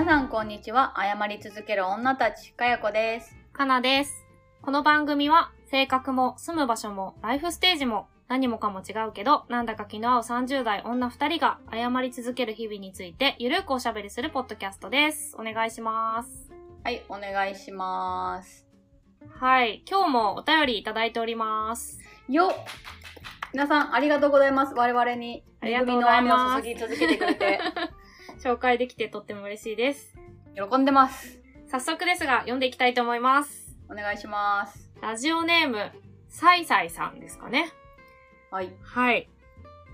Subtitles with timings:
[0.00, 0.94] 皆さんこんにちは。
[0.96, 3.36] 謝り続ける女たち、かやこです。
[3.52, 4.24] かなです。
[4.62, 15.36] この番組は、性格も住む場所もライフステージも何もかも違うけど、なんだか気の合う30代女2人が謝り続ける日々についてゆるくおしゃべりするポッドキャストです。
[15.38, 16.50] お願いします。
[16.82, 18.66] はい、お願いします。
[19.28, 19.82] はい。
[19.86, 21.98] 今日もお便りいただいております。
[22.26, 22.54] よっ
[23.52, 24.74] 皆さんありがとうございます。
[24.74, 27.60] 我々にありが恵みとうございの雨を注ぎ続けてくれて、
[28.42, 30.14] 紹介できてとっても嬉しいです。
[30.54, 31.38] 喜んでます。
[31.70, 33.76] 早速ですが、読んでいきたいと思います。
[33.90, 34.90] お願いします。
[35.02, 35.92] ラジオネーム、
[36.28, 37.70] サイサイさんですかね。
[38.50, 39.28] はい、はい。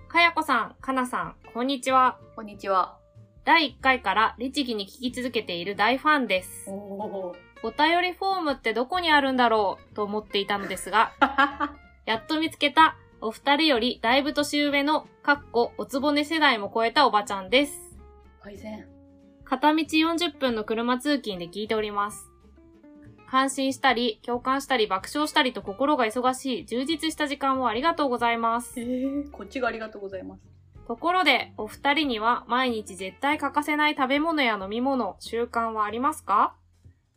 [0.09, 2.19] かやこさん、かなさん、こんにちは。
[2.37, 2.97] こんにちは。
[3.45, 6.71] 第1回から律儀に聞き続けている大ファンです。
[6.71, 11.13] おお便りフォームってどこにあるんだろうと思っていたのですが、
[12.07, 17.86] やっと見つけたお二人よりだいぶ年上の、かっこおつぼね世代も超えたおばちゃんです。
[18.47, 18.87] 改善。
[19.45, 22.31] 片道40分の車通勤で聞いております。
[23.29, 28.85] 感心したり、共感したり、爆笑したりと心が忙しい充実した時間をありがとうございますえ。
[28.85, 30.43] ー、こっちがありがとうございます。
[30.87, 36.55] ところで、お二人には毎日絶対欠かせない食べ物や飲み物、習慣はありますか？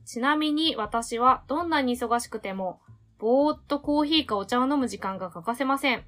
[0.05, 2.79] ちなみに私はどんなに忙しくても、
[3.19, 6.03] ぼーっとコーヒーかお茶を飲む時間が欠かせません。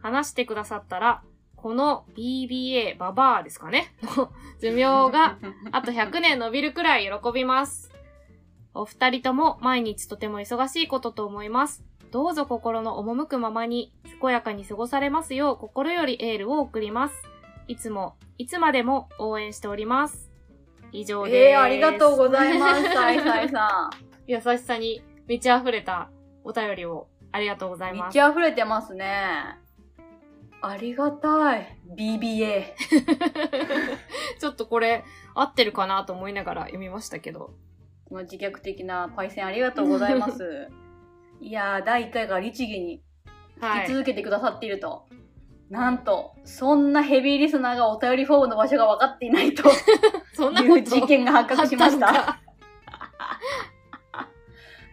[0.00, 1.22] 話してくださったら、
[1.62, 5.38] この BBA ババアですかねの 寿命が
[5.72, 7.92] あと100年伸びるくらい喜びます。
[8.74, 11.84] お二人とも毎日とても忙しいことと思います。
[12.12, 17.22] どうぞ心の赴くままに、健やかに過ごされますよう心よりエールを送ります。
[17.66, 20.30] いつも、いつまでも応援しております。
[20.92, 21.36] 以上です。
[21.36, 22.82] えー、ありがとうございます。
[22.84, 23.90] さいさいさ
[24.26, 26.08] 優しさに満ち溢れた
[26.44, 27.96] お便りをありがとうございん。
[27.96, 28.16] ます。
[28.16, 29.58] 満ち溢れてますね。
[30.60, 31.78] ありがたい。
[31.96, 32.74] BBA。
[34.40, 37.54] ちょっとこれ合ってるかなと思いながら読みましたけど。
[38.08, 40.68] この自虐的なパイセンありがとうございます。
[41.40, 43.02] いやー、第1回から律儀に
[43.58, 43.88] 聞きはい。
[43.88, 45.06] 続けてくださっていると。
[45.70, 49.64] なんと、そんなヘビーリスナーがお便りフォームの場所が分かっていないと
[50.32, 52.40] そんないう事件が発覚しました。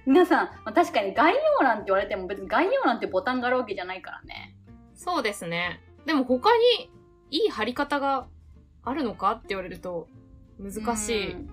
[0.06, 4.54] 皆さん、まあ、確かに概要欄って言われても別に概要欄ってボタンがあるわけじゃないからね。
[4.95, 5.81] そうですね。
[6.06, 6.91] でも他に
[7.29, 8.28] いい貼り方が
[8.83, 10.07] あるのかって言われると
[10.59, 11.33] 難しい。
[11.33, 11.50] うん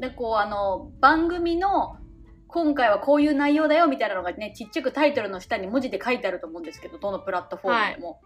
[0.00, 1.98] で、こう、あの、番組の
[2.48, 8.22] 今回はこういう内容だよみたいなのがね、ちっちゃくタイトルの下に文字で書いてあると思うんですけど、どのプラットフォームでも。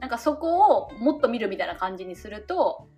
[0.00, 2.88] なんかそこをもっと見るみたいな感じにすると、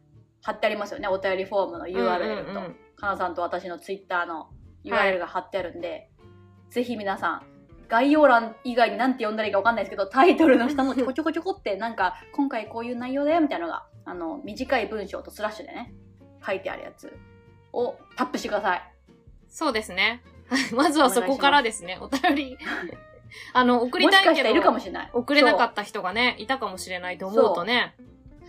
[0.42, 2.50] 貼ってありますよね、お便りフォームの URL と。
[2.50, 4.48] うんうんうんかなさんと私のツイッターの
[4.82, 6.08] URL が貼ってあるんで、
[6.70, 7.42] ぜひ皆さん、
[7.88, 15.94] 概要欄以外に何て読んだらいいか分かんないですけど、タイトルの下のちょこちょこちょこって、なんか、今回こういう内容だよみたいなのが、あの、短い文章とスラッシュでね、
[16.44, 17.16] 書いてあるやつ
[17.72, 18.92] をタップしてください。
[19.48, 20.22] そうですね。
[20.74, 21.98] まずはそこからですね。
[22.00, 22.58] お便り。
[23.52, 25.10] あの、送りたかいけしたらいるかもど、しれない。
[25.12, 27.94] 送れなかった人がね、いたかもしれないと思うとね、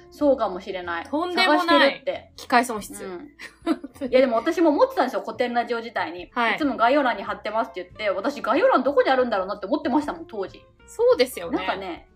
[0.10, 1.06] そうかもしれない。
[1.06, 2.32] とんでもない探してるって。
[2.36, 3.06] 機械損失。
[3.06, 6.30] うん、 いやでも私も思ってたんですよ、古典ラジオ自体に。
[6.34, 10.66] はいいつも概要欄に貼ってますって言って、私概要欄どこにあるんだろうなって思ってましたもん、当時。
[10.86, 11.58] そうですよね。
[11.58, 12.08] なんかね、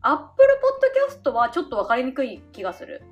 [0.00, 3.02] アップルポッドキャストはちょっと分かりにくい気がする。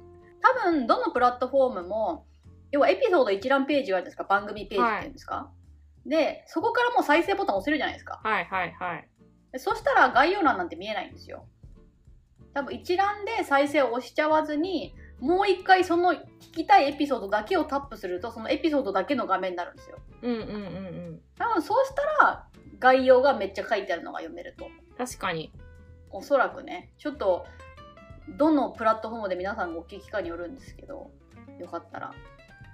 [0.41, 2.27] 多分、どのプラットフォームも、
[2.71, 5.51] 要はエピソード一覧ページがあるじゃないですか、番組ページっていうんですか。
[6.07, 8.21] で、そこからもう再生ボタン押せるじゃないですか。
[8.23, 9.09] はいはいはい。
[9.53, 11.47] でそしたら概要欄なんて見えないんですよ。
[12.55, 16.19] 多分一覧で再生を押しちゃわずに、もう一回その聞
[16.53, 19.99] きたいエピソードだけをタップすると、そのエピソードだけの画面になるんですよ。
[20.23, 20.51] うんうんうんう
[21.13, 21.21] ん。
[21.37, 22.49] 多分そうしたら、
[22.79, 24.97] 概要がめっちゃ書いてあるのが読めると思う。
[24.97, 25.53] 確かに。
[26.11, 27.47] おそらくね、ちょっと、
[28.39, 31.11] どのプラットフォームで皆さんがお聞きかによるんですけど、
[31.59, 32.15] よかったら、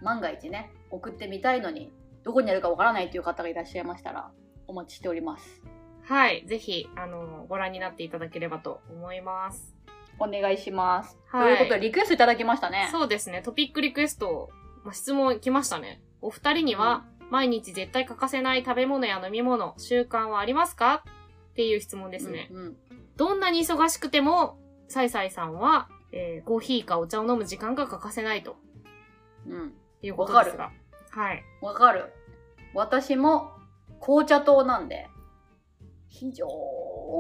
[0.03, 1.93] 万が一ね、送ってみたいのに、
[2.23, 4.31] どこにあるかわからないという方がいらっしゃいましたら、
[4.67, 5.63] お待ちしております。
[6.11, 6.45] はい。
[6.47, 9.77] ぜひ、あの、ご覧になっていただければと思います。
[10.19, 11.17] お願いします。
[11.29, 12.89] はいということで、リクエストいただきましたね。
[12.91, 13.43] そうですね。
[13.43, 14.51] トピックリクエスト、
[14.85, 16.03] まあ、質問来ましたね。
[16.21, 21.05] お二人には、毎日絶対欠かせない食べ物や飲み物、習慣はありますか？
[21.53, 22.49] っていう質問ですね。
[22.51, 22.77] うんうん
[23.17, 24.59] どんなに忙しくても、
[24.89, 28.57] サイサイさんは、えーコーヒーかお茶を飲む時間が欠かせないと
[29.47, 29.75] うん。
[30.03, 30.73] いうことですが。
[31.11, 31.45] はい。
[31.61, 32.13] わかる。
[32.75, 33.53] 私も
[34.01, 35.09] 紅茶糖なんで、
[36.11, 36.47] 非常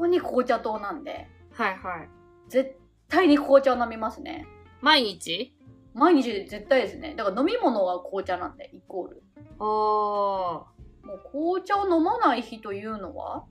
[0.06, 2.08] に紅茶糖なんで、はいはい。
[2.48, 2.76] 絶
[3.08, 4.46] 対に紅茶を飲みますね。
[4.82, 5.56] 毎日？
[5.94, 7.14] 毎日で絶対ですね。
[7.16, 9.22] だから飲み物は紅茶なんで、イコール。
[9.58, 9.64] あー。
[9.64, 10.66] も
[11.14, 13.44] う紅茶を飲まない日というのは、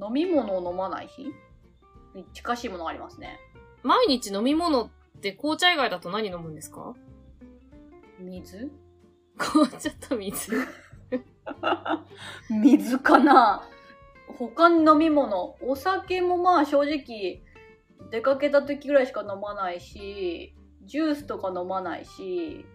[0.00, 1.26] 飲み物を飲まない日？
[2.14, 3.38] に近しいものがありますね。
[3.82, 4.90] 毎日飲み物っ
[5.20, 6.94] て紅茶以外だと何飲むんですか？
[8.20, 8.70] 水？
[9.38, 10.52] 紅茶と水。
[12.50, 13.62] 水かな
[14.48, 17.42] 他に飲み物お酒もまあ正直
[18.10, 20.54] 出かけた時ぐらいしか飲まないし
[20.84, 22.66] ジュースとか飲まないし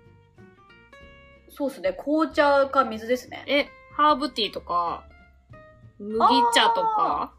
[1.50, 5.04] そうっすね紅茶か水ですねえ、ハーブティーとか、
[6.00, 6.20] 麦
[6.54, 7.34] 茶とか？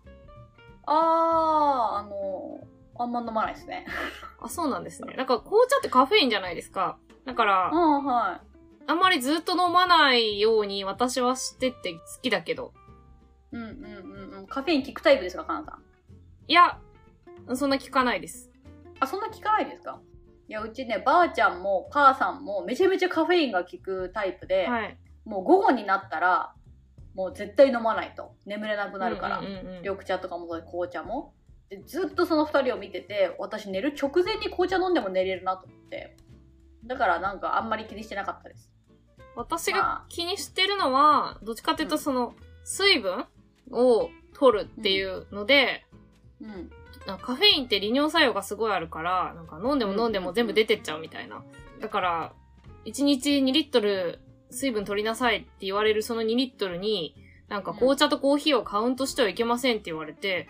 [0.86, 2.60] あーあの
[2.98, 3.86] あんま飲まないですね
[4.42, 5.14] あ、そうなんですね。
[5.14, 6.98] なんか紅茶ってカフェインじゃないですか。
[7.25, 8.40] だからう、んは
[8.86, 12.72] あんまりずっと飲まないように私はしてって好きだけど。
[13.52, 14.46] いうんうんうんうん。
[14.46, 15.82] カフェイン効くタイプですかかなさん？
[16.46, 16.78] いや、
[17.54, 18.50] そんな聞かないです。
[19.00, 20.00] あそんな効かないですか？
[20.48, 24.98] いやうちねばあちゃんも母さんもめちゃめちゃカフェインが効くタイプで、はい。
[25.24, 26.54] もう午後になったら
[27.14, 28.34] もう絶対飲まないと。
[28.46, 29.82] 眠れなくなるから、うんうんうんうん。
[29.82, 31.34] 緑茶とかもそう紅茶も。
[31.68, 36.16] でずっとその2人を見てて私寝る直前に紅茶飲んでも寝れるなと思って。
[36.86, 38.70] だからなんかあんまり気にしてなかったです。
[39.36, 42.34] 私が気にしてるのは、どっちかっていうとその、
[42.64, 43.24] 水分
[43.72, 45.84] を取るっていうので、
[46.40, 46.70] うん
[47.06, 51.42] なんかカフェインって利尿作用がすごいあるから、なんか飲んでも飲んでも全部出てっちゃうみたいな。
[51.80, 52.32] だから、
[52.84, 54.18] 1日2リットル
[54.50, 57.14] 水分取りなさいって言われるその2リットルに、
[57.48, 60.48] なんか紅茶とコーヒーをカウントしてはいけませんって言われて、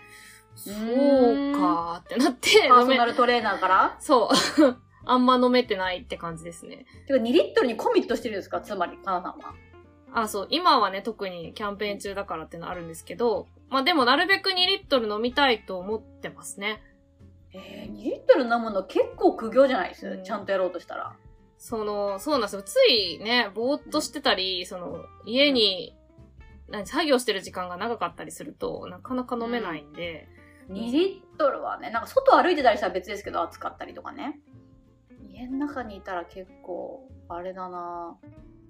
[0.55, 3.97] そうかーってなって、パーソナルトレーナーから？
[4.01, 4.29] そう。
[5.05, 6.85] あんま飲めてないって感じですね。
[7.07, 8.59] てか2リットルにコミットしてるんですか？
[8.59, 9.53] つまりかなさんは
[10.13, 10.47] あ、そう。
[10.49, 16.81] 今はね、特にキャンペーン中だからってのあるんですけど、まあでもなるべく2リットル飲みたいと思ってますね。
[17.53, 20.23] えー、2リットル飲むの結構苦行じゃないです、うん。
[20.23, 21.15] ちゃんとやろうとしたら。
[21.57, 22.63] その、そうなんですよ。
[22.63, 25.95] ついね、ぼーっとしてたり、その、家に、
[26.69, 30.27] 何、作業してる時間が長かったりすると、なかなか飲めないんで、
[30.69, 34.39] 2リットルはねなんか外歩いてたりしたら別ですけど暑かったりとかね。
[35.31, 38.17] 家の中にいたら結構あれだな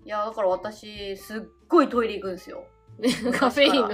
[0.05, 2.65] いやだから私すっごいトイレ行くんですよ
[2.99, 3.89] で カフェインの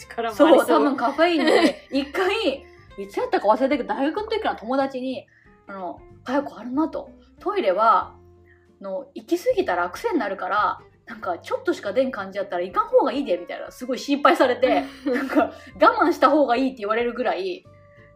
[0.00, 0.66] 力もありそう、そう。
[0.66, 2.64] 多分カフェインで、 一回、
[2.98, 5.26] いつやったか忘れたけど、大学の時から友達に、
[5.66, 7.10] あの、かよこあるなと。
[7.38, 8.14] トイレは、
[8.80, 17.64] あの、行き過ぎたら癖になるから、なんか、ちょっとしか出ん感じやったら行かん方がいいで、みたいな、すごい心配されて、 なんか、我慢した方がいいって言われるぐらい、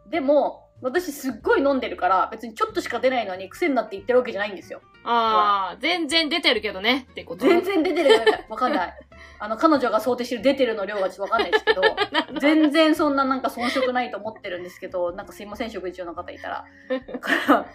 [0.08, 4.82] でも、私すっごい飲んでるから、別にちょっとしか出ないのに癖になって言ってるわけじゃないんですよ。
[5.02, 7.46] ああ、全然出てるけどね、ってこと。
[7.46, 8.10] 全然出てる
[8.50, 8.94] わかんない。
[9.40, 11.82] あの、彼女が想定してる出てるの量がちょっとわかんないですけど、
[12.38, 16.64] 全然そんななんか遜色ないと思ってるんですけど、なんかすいません、食事中の方いたら。
[17.08, 17.66] だから、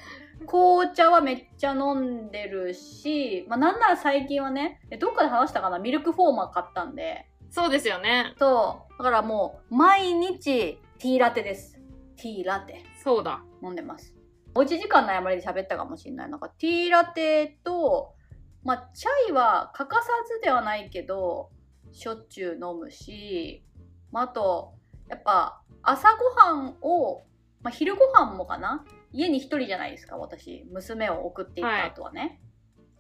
[0.45, 8.35] 紅茶はめっちゃ飲んでるし、まあなんなら最近はね、えどっかで話したかな、ミルクフォーマー買ったんで、そうですよね。
[8.37, 11.79] そう、だからもう毎日ティーラテです。
[12.15, 13.43] ティーラテそうだ。
[13.63, 14.13] 飲んでます。
[14.55, 16.29] おうち時間の誤りで喋ったかもしれない。
[16.29, 18.15] なんかティーラテと、
[18.63, 21.49] まあチャイは欠かさずではないけど、
[21.91, 23.63] しょっちゅう飲むし、
[24.11, 24.73] まあ、あと、
[25.07, 27.23] やっぱ朝ごはんを、
[27.61, 28.85] まあ、昼ごはんもかな？
[29.11, 30.65] 家に一人じゃないですか、私。
[30.71, 32.41] 娘を送っていった後はね。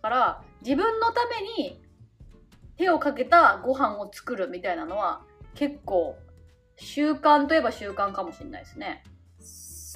[0.01, 1.81] だから、自分のために
[2.77, 5.23] 手をかけたご飯を作るみたいなのは、
[5.55, 6.15] 結構、
[6.77, 9.03] 習慣といえば習慣かもしれないですね。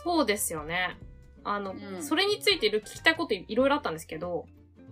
[0.03, 0.97] そうですよね。
[1.43, 2.03] あの、うん。
[2.03, 4.45] それについて聞きたいこといろいろあったんですけど、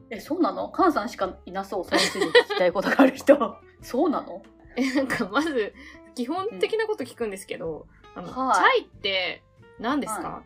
[0.10, 0.70] え、そうなの？
[0.70, 3.58] カンさんしかいなそう、それについて聞きたいことがある人。
[3.82, 4.44] そうなの？
[4.76, 5.74] え、なんかまず、
[6.16, 8.56] 基本的なこと聞くんですけど、あの、はい。
[8.56, 9.44] チャイって
[9.80, 10.44] 何ですか、は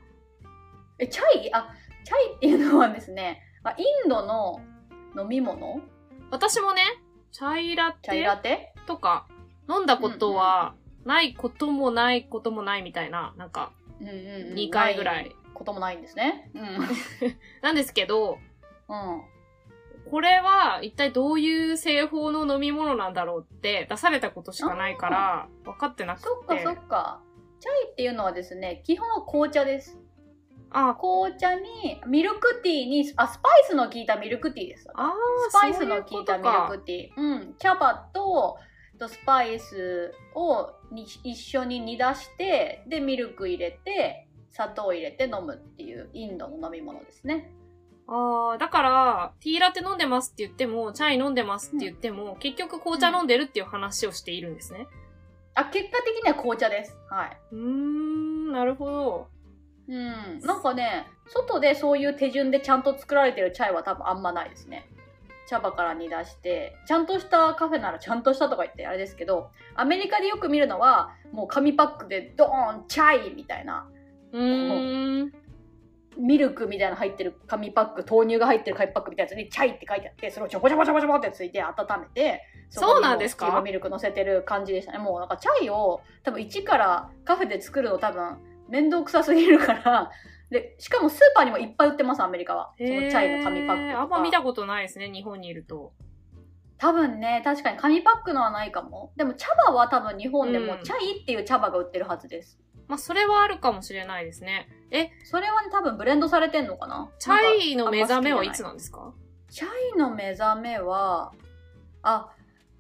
[0.99, 1.53] え、チャイ？
[1.53, 1.73] あ、
[2.03, 4.61] チャイっていうのはですね、まあ、インドの
[5.17, 5.81] 飲み物？
[6.29, 6.81] 私もね、
[7.31, 8.81] チャイラチャイラテテ？
[8.85, 9.27] とか
[9.67, 10.75] 飲んだことは
[11.05, 13.71] ないこともないこともないみたいな、なんか、
[14.01, 14.53] うんうんうん。
[14.53, 16.49] 2回ぐらいなこともないんですね。
[16.53, 16.79] うん。
[17.61, 18.39] なんですけど、
[18.89, 19.21] うん。
[20.09, 26.23] これは一体どういう製法の飲み物なんだろうって出されたことしかないから分かってなくて。
[26.25, 27.21] そっかそっか。
[27.59, 29.99] チャイっていうのはですね、基本は紅茶です。
[30.69, 34.89] あ、紅茶に、ミルクティーに、あ、スパイスの効いたミルクティーです。
[34.93, 35.11] あー
[35.49, 37.21] スパイスの効いたミルクティー。
[37.21, 37.55] うん。
[37.57, 38.57] 茶葉と、
[38.97, 47.51] とスパイスをに一緒に煮出して、で、ミルク入れて、砂糖入れて飲むっていうインドの飲み物ですね。
[48.07, 54.87] ああ、だから、ティーラテ飲んでますって言っても、チャイ飲んでますって言っても、結局紅茶飲んでるっていう話をしているんですね。
[55.55, 56.97] あ、結果的には紅茶です。
[57.09, 57.37] はい。
[57.51, 59.27] うーん、なるほど。
[59.87, 60.39] うん。
[60.41, 64.87] なんかね、外でそういう手順でちゃんと作られてるチャイは多分あんまないですね。
[65.47, 73.87] 茶葉から煮出して、ちゃんとしたカフェならちゃんとしたとか言ってあれですけど、アメリカでよく見るのは、もう紙パックでドーンチャイみたいな。
[74.31, 75.33] うーん。
[76.17, 84.97] ミルクみたいなの入ってる紙パック、豆乳が入ってる紙パックみたいなやつにチャイって書いてあって、それをちょこちょこちょこちょこってついて温めて、そうなんですかミルク乗せてる感じでしたね。
[84.97, 88.37] もうなんかチャイを多分一からカフェで作るの多分
[88.69, 90.11] 面倒くさすぎるから、
[90.49, 92.73] で、しかもスーパーにもいっぱい売ってます、アメリカは。
[92.77, 94.01] そのチャイの紙パックとか。
[94.01, 95.93] あんま見たことないですね、日本にいると。
[96.77, 99.11] 多分ね、確かに紙パックのはないかも。
[99.15, 102.59] でも茶葉は多分日本でもうんチャイっていう茶葉が売ってるはずです。
[102.87, 104.69] まあ、それはあるかもしれないですね。
[104.91, 107.09] え、それはね、多分ブレンドされてんのかな？
[107.17, 109.13] チャイの目覚めはいつのなんですか？
[109.49, 111.31] チャイの目覚めは、
[112.03, 112.29] あ、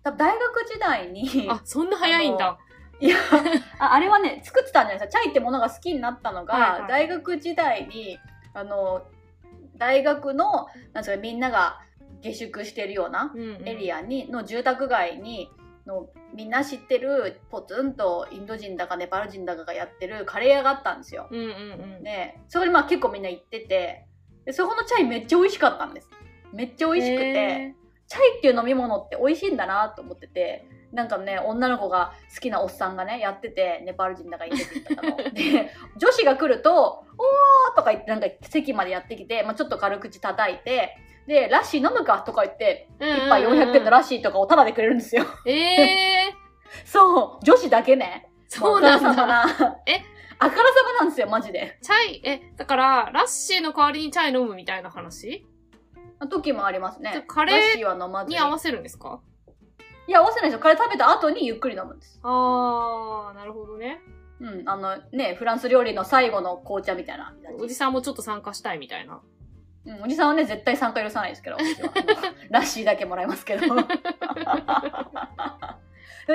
[0.03, 2.59] 多分大学時代に、あ、そんな早いんだ。
[2.99, 3.17] いや
[3.79, 5.21] あ、あれはね、作ってたんじゃないですか。
[5.21, 8.19] チャイってものが好きになったのが、はいはい大学時代に、
[8.53, 9.03] あの、
[9.77, 11.81] 大学の、なんみんなが
[12.21, 15.49] 下宿してるようなうんうんエリアに、の住宅街に、
[15.85, 21.27] のみんな知ってるポツンとインド人だかネパール人だかがやってるカレー屋があったんですよ。
[21.29, 22.03] うんうんうん。
[22.03, 24.07] で、そこにまあ結構みんな行ってて、
[24.45, 26.09] でそこのチャイめっちゃ美味しかったんです。
[26.53, 27.75] めっちゃ美味しくて、へ
[28.07, 35.17] チャイっていう飲み物って美味しいんだなと思ってて、なんかね、女の子が好きなおっさんがね、やってて、ネパール人だかインド人だかの。
[35.31, 40.97] で、女子が来ると、おーとか言って、なんか席までやってきて、まあちょっと軽口叩いて、
[41.27, 45.25] で、ラッシー飲むかとか言って、ー一杯400円のラッシーとかをタダでくれるんですよ。
[45.45, 46.33] ええー、
[46.87, 48.29] そう、女子だけね。
[48.47, 49.45] そうなんだ。
[49.85, 50.01] え？
[50.37, 51.77] あからさまなんですよ、マジで。
[51.81, 55.45] チャイ、え、だから、ラッシーの代わりにチャイ飲むみたいな話？
[56.29, 57.23] 時もありますね。
[57.27, 58.25] カレー。
[58.27, 59.19] に合わせるんですか？
[60.07, 60.59] いや、合わせないですよ。
[60.59, 62.19] カレー食べた後にゆっくり飲むんです。
[62.23, 64.01] あー、なるほどね。
[64.39, 64.69] うん。
[64.69, 67.33] あのね、フランス料理の最後の紅茶みたいな。
[67.59, 69.21] おじさんもちょっと参加したいみたいな。
[69.85, 71.89] うん、おじさんはね、絶対参加許さないですけど、私 は
[72.49, 73.61] ラッシーだけもらいますけど。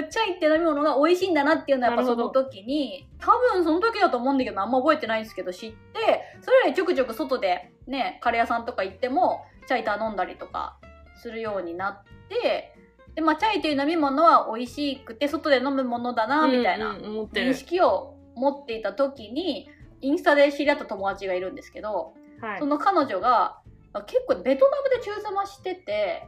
[0.08, 10.76] チャイって飲み物が美味しいんだなっていうのはやっぱその時に、多分その時だと思うんだけど、あんま覚えてないんですけど、知って、それよりちょくちょく外でね、カレー屋さんとか行っても、チャイ頼んだりとか
[11.16, 12.72] するようになって、
[13.20, 17.54] で、まあ、チャイという飲み物は美味しくて、外で飲むものだな、みたいな認る。
[17.54, 19.68] 識を持っていた時に、
[20.00, 22.66] インスタで知り合った友達がいるんですけど、はいそ。
[22.66, 23.60] の彼女が
[23.92, 26.26] あ結構ベトナムで中妻してて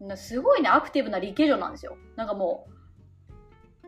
[0.00, 2.71] なすごいねアクティブなリケ女なんですよなんかもう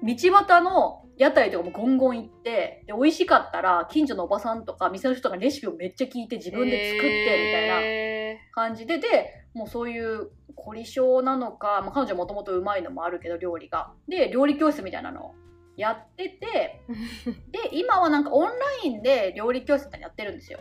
[0.05, 13.93] 道端の屋台とかもゴンゴン行ってで美味しかったら近所のおばさんとか店の人がレシピをめっちゃ聞いて自分で作ってみたいなえ感じででもうそういう凝り性なのか、まあ、彼女もともとうまいのもあるけど料理が。
[14.09, 15.35] で料理教室みたいなのを
[15.77, 20.59] やっててー で今はなんかオンラインで料理教室みたいなのやってるんですよ。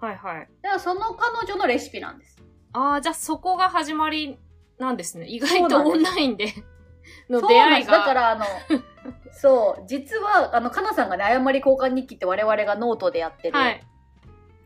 [0.00, 0.48] はいはい。
[0.62, 2.42] だからその彼女のレシピなんです。
[2.72, 4.38] あー、じゃあそこが始まり
[4.78, 5.26] なんですね。
[5.26, 6.52] 意外とオンラインで
[7.28, 7.98] の出会いが。
[7.98, 8.44] だからあの
[9.32, 13.82] そう実はあのかなさんがね誤り交換日記って我々がノートでやってるはい。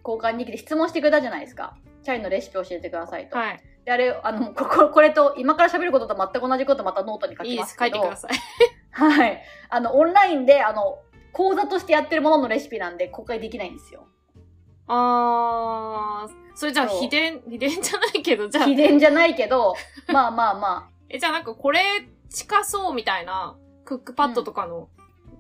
[0.04, 3.60] 交換日記で質問してくれたじゃないですかチャイのレシピ教えてくださいと、はい。
[3.84, 7.76] であれあのこここれと今から喋ることと全く同じことまたノートに書いいです。
[7.76, 8.32] きますけど書いてください。
[8.90, 10.98] はいあのオンラインであの
[11.32, 14.08] 講座としてやってるもののレシピなんで公開できないんですよ
[14.88, 19.74] あー、それじゃあ秘伝、秘伝じゃないけど、じゃあ、秘伝じゃないけど
[20.08, 21.80] まあまあま え、じゃあなんかこれ
[22.30, 24.88] 近そうみたいなクックパッドとかの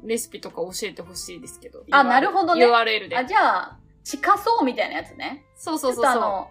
[0.04, 1.84] レシピとか教えてほしいですけど。
[1.90, 3.20] あなるほどね URL であ。
[3.20, 6.50] あじゃあ近そうみたいなやつねそうそうそうそちょっとあの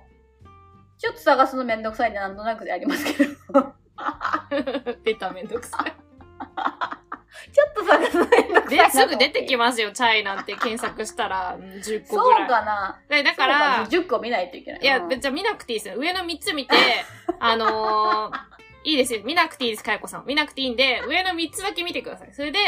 [1.00, 3.74] ちょっと探すのめんどくさいんでなんとなくでやりますけどう。
[5.04, 5.94] 出ためんどくさい。
[7.54, 12.48] ちょっと探すのめんどくさいすぐ出てきますよ、チャイなんて検索したらうん10個そうぐらい。
[12.48, 14.82] かなでだかそうら、な10個見ないといけない。
[14.82, 15.96] いや、うんじゃあ見なくていいですよ。
[15.98, 16.76] 上の3つ見て、
[17.40, 18.57] あのー、
[18.88, 19.22] いいですよ。
[19.26, 20.26] 見なくていいです、かよこさん。
[20.26, 22.34] 見なくていいんで、上の3つだけ見てください。
[22.34, 22.60] それで、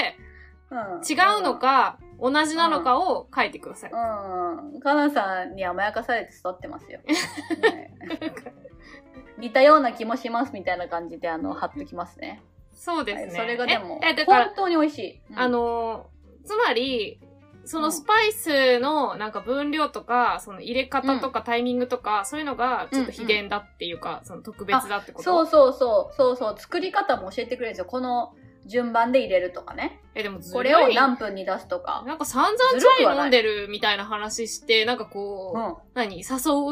[0.70, 3.92] うん違うのか、同じなのかを書いてください。
[3.92, 4.74] うん。
[4.76, 4.80] うん。
[4.82, 7.00] かなさんに甘やかされて育ってますよ。
[7.08, 7.98] ね
[9.38, 12.44] 似たような気もしますみたいな感じで、あの、貼っときますね。
[12.74, 13.26] そうですね。
[13.28, 15.22] はいそれがでも、本、当に美味しい。
[15.32, 17.22] うんあ、のーつまり、
[17.70, 25.24] そのスパイスのなんか分量とか、その入れ方とかタイミングとか、そういうのがちょっと秘伝だっていうか、その特別だってこと？
[25.24, 27.86] そうそうそう、そうそう、作り方も教えてくれるんですよ。
[27.86, 28.34] この
[28.66, 30.02] 順番で入れるとかね。
[30.16, 32.04] え、でもずこれを何分に出すとか。
[32.08, 35.76] なんか散々チずるくはないャイ飲んでるみたいな話して、なんかこう、うん。
[35.94, 36.18] 何？
[36.18, 36.24] 誘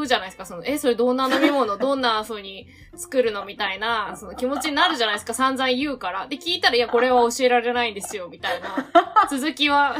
[0.01, 0.47] うじゃないですか。
[0.47, 3.45] その、え、それどんな飲み物、 どんな風に作るの？
[3.45, 5.35] みたいな、その気持ちになるじゃないですか。
[5.35, 6.27] 散々言うから。
[6.27, 8.89] で、聞いたら、いや、これは教えられないんですよ、みたいな。
[9.29, 9.95] 続きは、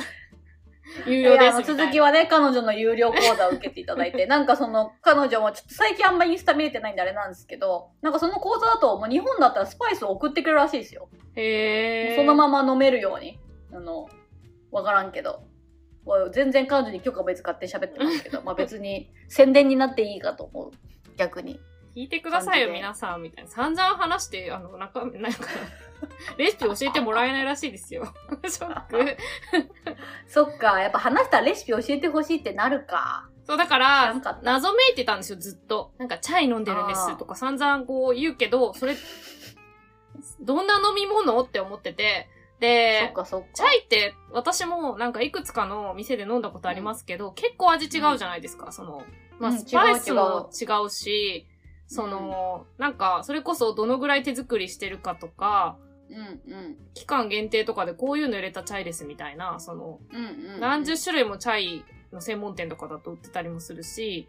[1.07, 1.75] 有料です。
[1.75, 11.09] 続きはね、彼女の有料講座を受けていただいて、 なんかその、彼女もちょっと最近あんまインスタ見れてないんであれなんですけど、なんかその講座だと、もう日本だったらスパイスを送ってくれるらしいですよ。
[11.35, 12.15] へー。
[12.15, 13.39] そのまま飲めるように。
[13.73, 14.09] あの、
[14.71, 15.41] わからんけど。
[16.07, 20.71] は全然彼女に許可も別に勝手に喋ってますけど、 まあ別に宣伝になっていいかと思う。
[21.17, 21.59] 逆に。
[21.95, 23.49] 聞いてくださいよ、皆さん、みたいな。
[23.49, 25.47] 散々話して、あの、なんか、なんか、
[26.37, 28.13] レシピ教えてもらえないらしいですよ。
[28.47, 29.17] ショック。
[30.27, 33.29] そっか、やっぱ話したらレシピ教えてほしいってなるか。
[33.45, 35.91] そう、だか知ら謎めいてたんですよ、ずっと。
[35.97, 38.95] なんか、チャイ飲んでるんですとか散々こう言うけど、それ、
[40.41, 43.13] どんな飲み物って思ってて、で。
[43.53, 49.03] チャイって私もなんかいくつかの店で飲んだことありますけど、結構味違うじゃないですか、その、
[49.39, 51.47] まあ、うんスパイス違うも違うし、
[51.87, 55.77] その、なんか、それこそどのぐらい手作りしてるかとか、
[56.09, 56.77] うんうん。
[56.93, 60.59] 期間限定とかでこういうの入れたチャイですみたいな、その、うんうんうん。
[60.59, 64.27] 何十種類もチャイの専門店とかだと売ってたりもするし、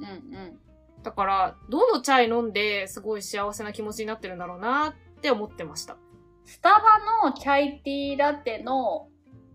[0.00, 0.58] うんうん。
[1.02, 5.96] だから、どのチャイ飲んですごい幸せな気持ちになってるんだろうなって思ってました。
[6.44, 9.08] スタバのチャイティーラテの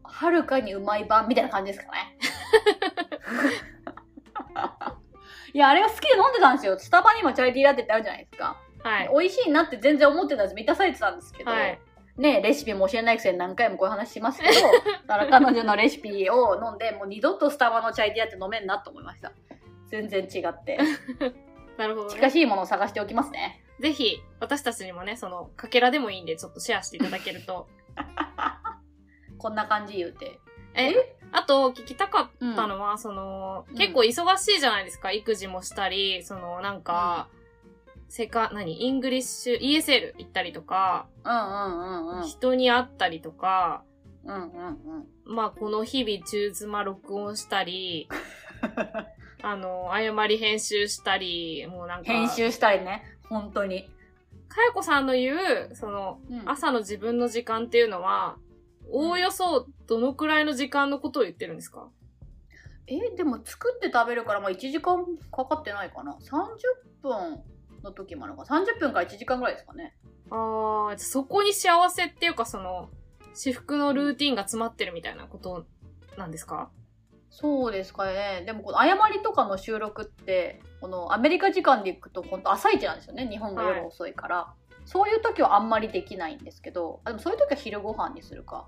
[0.03, 2.17] はるかにうまい版みたいな感じですかね。
[5.53, 6.77] いや、あれが好きで飲んでたんですよ。
[6.79, 8.57] スタバにもチャイティーラテってあるじゃないですか。
[8.83, 9.09] はい。
[9.11, 10.55] 美味しいなって全然思ってたんです。
[10.55, 11.79] 満たされてたんですけど、はい。
[12.15, 14.53] ねレシピも教えないくせに何回もこういう話しますけど、
[15.07, 19.31] だから彼女のレシピを飲んで、もう二度とスタバのチャイティーラテ飲めんなと思いました。
[19.89, 20.77] 全然違って。
[21.77, 22.29] なるほど、近ね。
[22.29, 23.63] しいものを探しておきますね。
[23.79, 27.67] ぜひ、私たちにもね、その、かけらでもいいんで、ちょっとシェアしていただけると。
[29.39, 30.39] こんな感じ言うて。
[30.75, 35.11] え、あと、聞きたかったのは、その、うん結構忙しいじゃないですか。
[35.11, 37.27] 育児もしたり、その、なんか、
[38.15, 38.85] せか、何？
[38.85, 42.27] English、ESL 行ったりとか、うんうんうんうん。
[42.27, 43.83] 人に会ったりとか、
[44.23, 45.35] うんうんうん。
[45.35, 48.07] まあ、この日々中妻録音したり、
[49.41, 53.03] あの、誤り編集したり、もうなんか、編集したりね。
[53.29, 53.89] 本当に。
[54.47, 58.37] かやこさんの言う、その、うん朝の自分の時間っていうのは、
[58.91, 61.89] おおよそどのくらいの時間のことを言ってるんですか？
[62.85, 66.13] え、でも作って食べるから、まあ1時間かかってないかな。
[66.13, 67.43] 30分
[67.83, 68.53] の時もあるのか。
[68.53, 69.95] 30分から1時間ぐらいですかね。
[70.31, 72.89] ああ、そこに幸せっていうかその、
[73.33, 75.65] 至福のルーティンが詰まってるみたいなこと
[76.17, 76.69] なんですか？
[77.29, 78.43] そうですかね。
[78.45, 83.27] でも、この誤りとかの収録って、このアメリカ時間で行くと、本当朝一なんですよね。
[83.27, 84.53] 日本が夜遅いから。
[84.85, 88.67] そういう時はあんまりできないんですけど、あでもそういう時は昼ご飯にするか。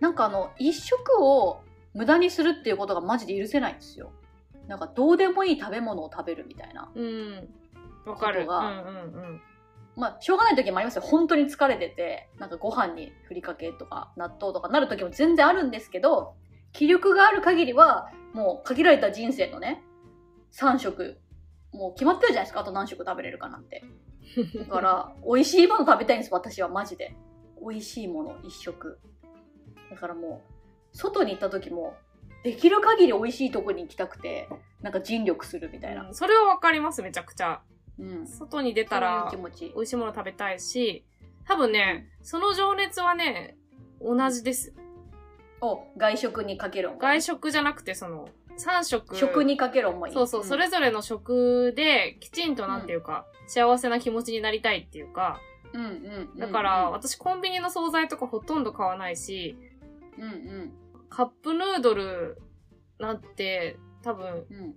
[0.00, 1.60] なんかあの、一食を
[1.94, 4.10] 無駄にするっていうことがマジで許せないんですよ。
[4.66, 6.90] なんかどうでもいい食べ物を食べるみたいな。
[6.92, 7.48] うん。
[8.06, 8.42] わかる。
[8.42, 8.58] うんうんう
[9.34, 9.42] ん。
[9.96, 11.02] まあ、しょうがない時もありますよ。
[11.02, 16.34] 本当に疲れてて、なんかご飯にふりかけとか納豆とかなる時も全然あるんですけど、
[16.72, 19.82] 気力がある限りは、もう限られた人生のね、
[20.52, 21.18] 3食、
[21.72, 22.60] もう決まってるじゃないですか。
[22.60, 23.82] あと何食食べれるかなんて。
[24.58, 27.16] だから、 美味しいもの食べたいんです、私はマジで。
[27.60, 28.98] 美味しいもの、一食。
[29.90, 30.42] だからも
[30.92, 31.94] う、外に行った時も、
[32.44, 34.48] できる限り美味しいとこに行きたくて、
[34.82, 36.10] なんか尽力するみたいなう。
[36.10, 37.62] んそれはわかります、めちゃくちゃ。
[37.98, 38.26] うん。
[38.26, 39.72] 外に出たら美。
[39.74, 41.04] 味しいもの食べたいし、
[41.46, 43.56] 多分ね、その情熱はね、
[44.00, 44.74] 同じです。
[45.60, 47.00] を外食にかける思い。
[47.00, 48.28] 外食じゃなくて、その、
[48.58, 49.16] 3食。
[49.16, 50.12] 食にかける思い。
[50.12, 55.40] そうそう、んそれぞれの食で、きちんとなんていうか、幸せな気持ちになりたいっていうか、
[55.72, 56.38] うんうんうん。
[56.38, 59.56] だから、私コンビニの惣菜とかほとんど買わないし、
[60.18, 60.72] うんうん
[61.08, 62.42] カップヌードル
[62.98, 64.74] なんて、多分、うん。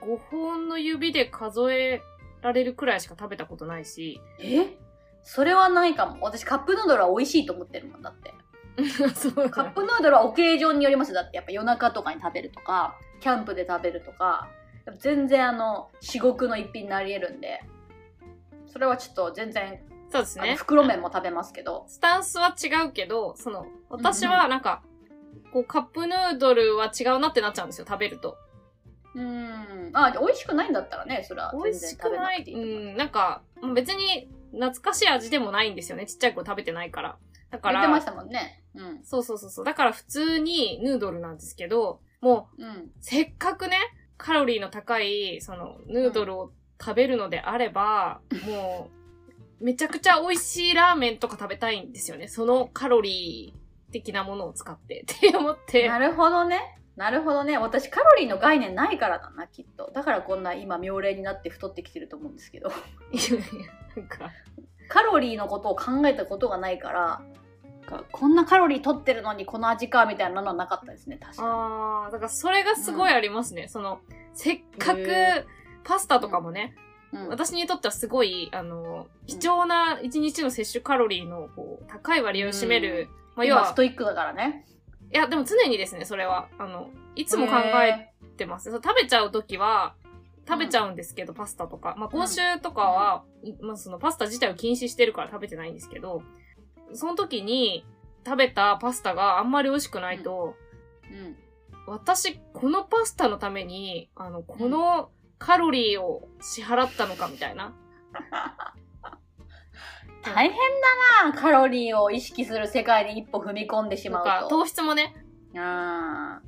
[0.00, 2.02] 5本の指で数え
[2.40, 4.76] られるくらいしか食べたことないし、え？
[5.22, 6.18] それはないかも。
[6.20, 8.34] 私カップヌードルは美味しいと思ってるもんだって。
[9.14, 14.48] そうカップヌードルはオケージョンによりますよだってやっぱ夜中とかに食べるとか、キャンプで食べるとか、
[14.86, 17.62] やっぱ全然あの、至極の一品になり得るんで、
[18.66, 20.56] それはちょっと全然、そうですね。
[20.56, 24.82] 袋麺も食べますけど、スタンスは違うけど、その、私はなんか、
[25.52, 28.38] こう、カップヌードルは違うなってなっちゃうんですよ、食べると。
[29.14, 29.96] うーん。
[29.96, 32.28] あ、美味しくないんだったらね、それは美味全然食べしくな。
[32.28, 32.70] くていいと思う。
[32.70, 33.42] うん、なんか、
[33.74, 36.06] 別に懐かしい味でもないんですよね。
[36.06, 37.16] ちっちゃい子食べてないから。
[37.50, 38.62] だから、言ってましたもんね。
[38.74, 39.04] うん。
[39.04, 39.64] そうそうそうそう。
[39.64, 42.90] だから普通にヌードルなんですけど、もう、うん。
[43.00, 43.76] せっかくね、
[44.16, 48.90] カロリーの高い、その、ヌードルを食べるのであれば、も
[49.60, 52.28] う、めちゃくちゃ美味しいラーメンとか食べたいんですよね。
[52.28, 55.88] そのカロリー的なものを使って、って思って。
[55.88, 56.78] なるほどね。
[56.96, 57.56] なるほどね。
[57.58, 59.90] 私カロリーの概念ないからだな、きっと。
[59.94, 62.70] だからこんな今、妙齢になって太ってきてると思うんですけど。
[63.96, 64.30] なんか、
[64.88, 67.22] カロリーのことを考えたことがないから、
[68.12, 73.68] こんなカロリー取ってるのにこの味かみたいなのはなかったですね、確かあー、だからそれがすごいありますね。
[73.68, 74.00] その、
[74.34, 75.44] せっかくへ、
[75.84, 76.74] パスタとかもね、
[77.12, 77.18] に。
[77.20, 84.66] うん、私にとってはすごい、あの、貴重な一日の摂取カロリーのこう高い割合を占める、まあ、要は今ストイックだからね。
[85.12, 86.48] いや、でも常にですね、それは。
[86.58, 88.70] あの、いつも考えてます。
[88.70, 89.94] そう食べちゃうときは、
[90.48, 91.94] 食べちゃうんですけど、パスタとか。
[91.98, 96.22] まあ、今週とかは、いまあ、そのパスタ自体を禁止してるから食べてないんですけど、
[96.94, 97.86] その時に
[98.24, 100.56] 食べたパスタがあんまり美味しくないと、
[101.10, 101.36] うん。
[101.86, 107.74] 私、このパスタのために、あの、このカロリーを支払ったのかみたいな。
[110.24, 110.56] 大変
[111.22, 114.48] だなカロリーを意識する世界に一歩踏み込んでしまうと。
[114.48, 115.14] 糖質もね、
[115.56, 116.40] あ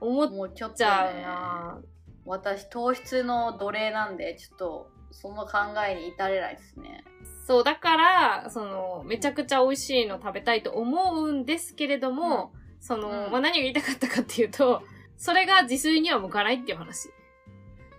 [0.00, 1.78] 思っーもうちょっと、ちゃうね、な
[2.24, 7.04] 私糖質の奴隷なんでちょっとその考えに至れないですね。
[7.46, 13.32] そう、だから、その、めちゃくちゃ美味しいの食べたいと思うんですけれども、その、うん。
[13.32, 14.82] まあ、何が言いたかったかっていうと、
[15.16, 17.08] それが自炊には向かないっていう話。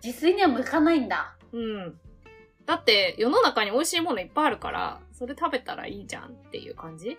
[0.03, 1.35] 自炊には向かないんだ。
[1.51, 1.99] うん。
[2.69, 7.17] だって、世の中に美味しいものいっぱいあるから、それ食べたらいいじゃんっていう感じ？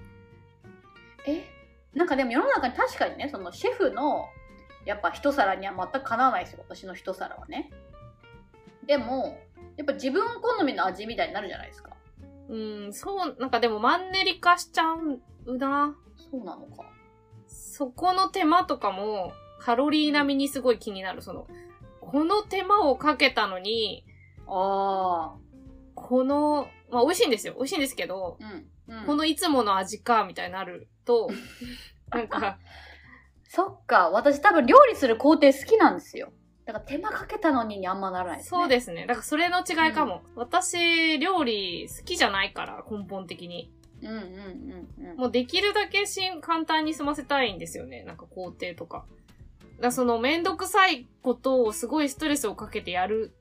[1.27, 1.45] え？
[1.93, 4.29] なんかでも世の中に確かにねそのシェフの
[4.87, 6.61] やっぱ一皿には全くかなわないですよ。
[6.69, 7.69] 私の一皿はね。
[8.87, 9.41] でも
[9.77, 11.97] やっぱ自分好みの味みたいになるじゃないですか。
[12.49, 15.97] うん、そう、なんかでもマンネリ化しちゃうな。
[16.31, 16.85] そうなのか。
[17.49, 21.23] そこの手間とかも、カロリー並みにすごい気になる。
[21.23, 21.49] その、
[22.01, 24.05] この手間をかけたのに、
[24.51, 25.37] あ
[25.95, 27.55] この、まあ美味しいんですよ。
[27.55, 28.45] 美味しいんですけど、あ
[28.89, 31.31] うん、うん、このいつもの味か、みたいになると、
[32.11, 32.59] なんか、
[33.45, 36.33] そっか私多分料理する工程好きなんですよ
[36.67, 39.07] だから手間かけたのににあんまならないですねそうですね。
[39.07, 40.23] だからそれの違いかも。
[40.37, 43.73] 私、料理好きじゃないから、根本的に。
[44.03, 48.05] うんうんうんうんもうできるだけしん簡単に済ませたいんですよね。
[48.05, 49.05] なんか工程とか。
[49.81, 53.35] だそのめんどくさいことをすごいストレスをかけてやる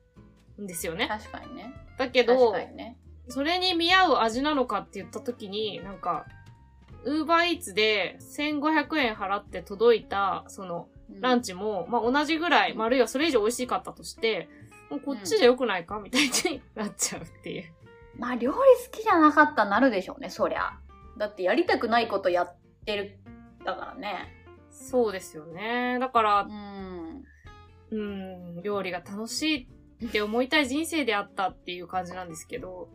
[0.62, 1.08] んですよね。
[1.08, 1.74] 確かにね。
[1.98, 2.98] だけどね。
[3.28, 6.26] それに見合う味なのかって言った時に、なんか、
[7.06, 10.90] ウーバーイーツで1500円払って届いた、その、
[11.22, 14.48] ランチチも、まあ同じぐらい、まああるいはそれ以上美味しかったとして、
[14.90, 16.00] もうこっちで良くないか？
[16.00, 17.74] みたいになっちゃうっていう。
[18.18, 20.74] まあ料理好きじゃなかったらなるでしょうねそりゃ。
[21.18, 23.18] だってやりたくないことやってる
[23.66, 24.34] だからね。
[24.72, 25.98] そうですよね。
[26.00, 27.24] だからう、ん。
[27.92, 29.68] うん、料理が楽しいっ
[30.08, 32.90] て思いたい人生であったっていう感じなんですけど、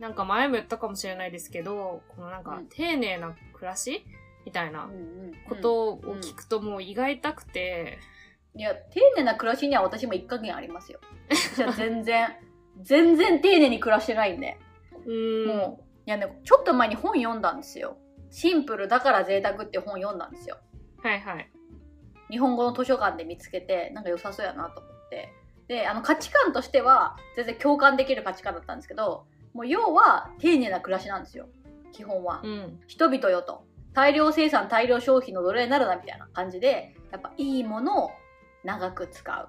[0.00, 2.66] なんか前も言ったかもしれないですけど、このなんかうん。
[2.66, 4.04] 丁寧な暮らし
[4.44, 4.90] みたいな
[5.48, 7.98] ことを聞くともう胃が痛くて、
[8.56, 11.00] いや丁寧な暮らしには私も一加減ありますよ。
[11.56, 12.28] じゃあ全然
[12.82, 14.58] 全然丁寧に暮らしてないんで。
[15.06, 15.46] うん。
[15.46, 17.96] もういやねちょっと前に本読んだんですよ。
[18.30, 20.58] シンプルだから贅沢って本読んだんですよ。
[21.02, 21.50] はいはい。
[22.30, 25.32] 日本語の図書館で見つけてなんか良さそうやなと思って
[25.68, 31.48] であの価値観としては全然共感できる価値観だったんですけどもう要は丁寧な暮らしなんですよ
[31.92, 32.80] 基本は、うん。
[32.86, 38.10] 人々よと大量生産大量消費の奴隷になるなみたいな感じでやっぱいいものを
[38.64, 39.48] 長く使う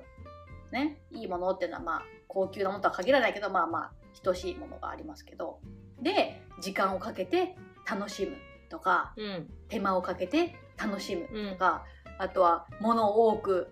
[0.74, 3.92] ねいいものっていうのはまあ高級なものとは限らないけどまあまあ
[4.24, 5.60] 等しいものがありますけど
[6.02, 7.56] で時間をかけて
[7.90, 8.38] 楽しむ
[8.70, 9.50] とかうん。
[9.70, 11.58] 手間をかけて楽しむうんと。
[11.58, 11.84] か、
[12.20, 13.70] あとは物を多く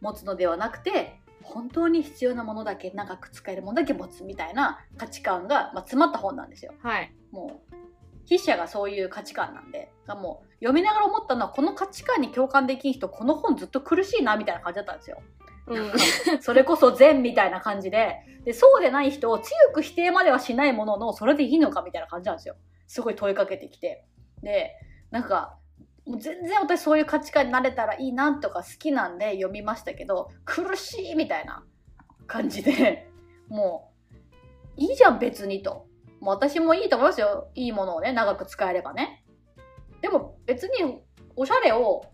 [0.00, 6.72] 持つのではなくて本当に必要なものだけ長く使えるものだけ持つみたいな価値観が、まあ、詰まった本なんですよ。
[6.82, 7.12] はい。
[7.30, 7.76] もう
[8.24, 15.22] 筆者がそういう価値観なんでがもう読みながら思ったのはこの価値観に共感できん人この本ずっと苦しいなみたいな感じだったんですよ。
[15.68, 15.92] うん。
[16.42, 22.56] それこそ善みたいな感じででそうでない人を強く否定まではしないもののそれでいいのかみたいな感じなんですよ。
[22.88, 24.04] すごい問いかけてきて。
[24.42, 24.74] で
[25.10, 25.56] なんか
[26.06, 31.64] もう全然私そういう価値観になれたらいいなとか好きなんで読みましたけど苦しいみたいな
[32.26, 33.08] 感じで
[33.48, 33.92] も
[34.76, 35.86] ういいじゃん別にと。
[36.20, 37.50] もう私もいいと思いますよ。
[37.54, 39.24] いいものをね長く使えればね。
[40.00, 41.02] でも別に
[41.34, 42.04] おしゃれを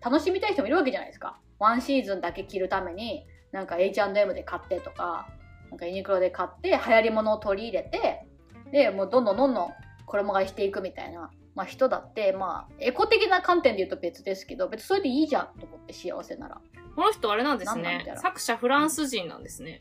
[0.00, 1.40] 楽しみたい人もいるわけじゃないですか。
[1.58, 5.28] ワンシーズンだけ着るためになんか H&M で買ってとか
[5.70, 8.26] なんかユニクロで買って流行り物を取り入れて
[8.70, 9.70] でもうどんどんどんどん
[10.06, 16.60] 衣替えしていくみたいな、まあ、人だってまあエコ的な観点で言うと別ですけど別にそれでいいじゃんと思って幸せなら。
[16.96, 18.04] この人あれなんですね。
[18.16, 19.80] 作者フランス人なんですね。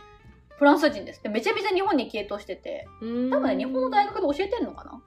[0.58, 1.24] フランス人です。
[1.24, 2.88] でめちゃめちゃ日本に系統してて。
[3.00, 3.06] 多
[3.40, 5.02] 分ね日本の大学で教えてんのかな？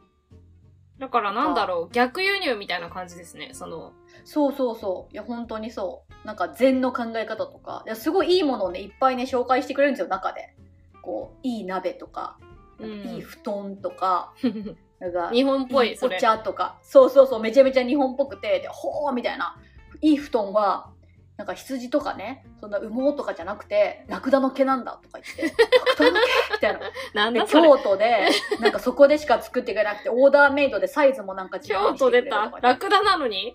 [0.98, 3.50] だからなんだろう、逆輸入みたいな感じですね。
[3.52, 3.92] その、
[4.24, 5.12] そうそうそう。
[5.12, 6.26] いや本当にそう。
[6.26, 7.82] なんか禅の考え方とか。
[7.86, 10.54] いやすごいいいものをねいっぱいね紹介してくれるんですよ中で。
[11.02, 12.38] こういい鍋とか、
[12.78, 12.90] うん。
[12.90, 14.32] いい布団とか
[15.00, 16.18] なんか日本っぽい、そおれ。
[16.18, 19.56] 茶とかそうそうそうめちゃめちゃ日本っぽくてでほーみたいな
[20.00, 20.90] いい布団は
[21.36, 27.68] なんか羊とかねそんな羽毛とかじゃなくてラクダの毛なんだとか言ってラクダの毛みたいなで なんだそれ。
[27.68, 28.28] 京都で
[28.60, 32.50] なんかそこでしか作ってくれなくてオーダーメイドでサイズもなんか違う京都出た？
[32.62, 33.54] ラクダなのに？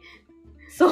[0.70, 0.92] そう。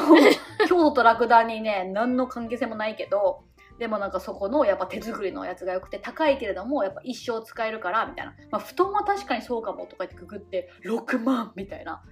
[0.67, 3.43] 京都とラクダにね、何の関係性もないけど、
[3.80, 12.04] でもなんかそこのやっぱ手作りのやつが良くて高いけれどもやっぱ一生使えるからみたいな、まあ、布団は確かにそうかもとか言ってくぐって6万みたいな。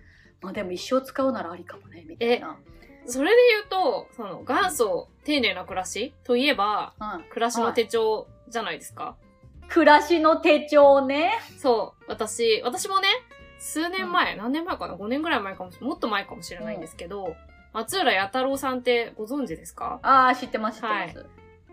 [0.42, 2.60] まあでも一生使うならありかもねみたいな、
[3.08, 9.18] それで言うと、その元祖丁寧な暮らしといえば、うん、暮らしの手帳じゃないですか。
[9.68, 11.32] 暮らしの手帳ね。
[11.58, 12.04] そう。
[12.08, 13.08] 私、私もね、
[13.58, 17.36] 数年前、何年前かな ?5 年ぐらい前かもしもっと前かもしれないんですけど、
[17.74, 20.00] 松浦弥太郎さんってご存知ですか？
[20.04, 21.26] ああ知ってます知ってます、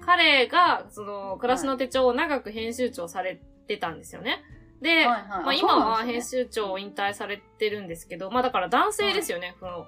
[0.04, 4.42] 彼が、その、暮らしの手帳を長く編集長されてたんですよね。
[4.80, 5.26] で、はいはい。
[5.26, 9.86] まあ今は編集長を引退されてるんですけど、まあだから男性ですよね、この、うん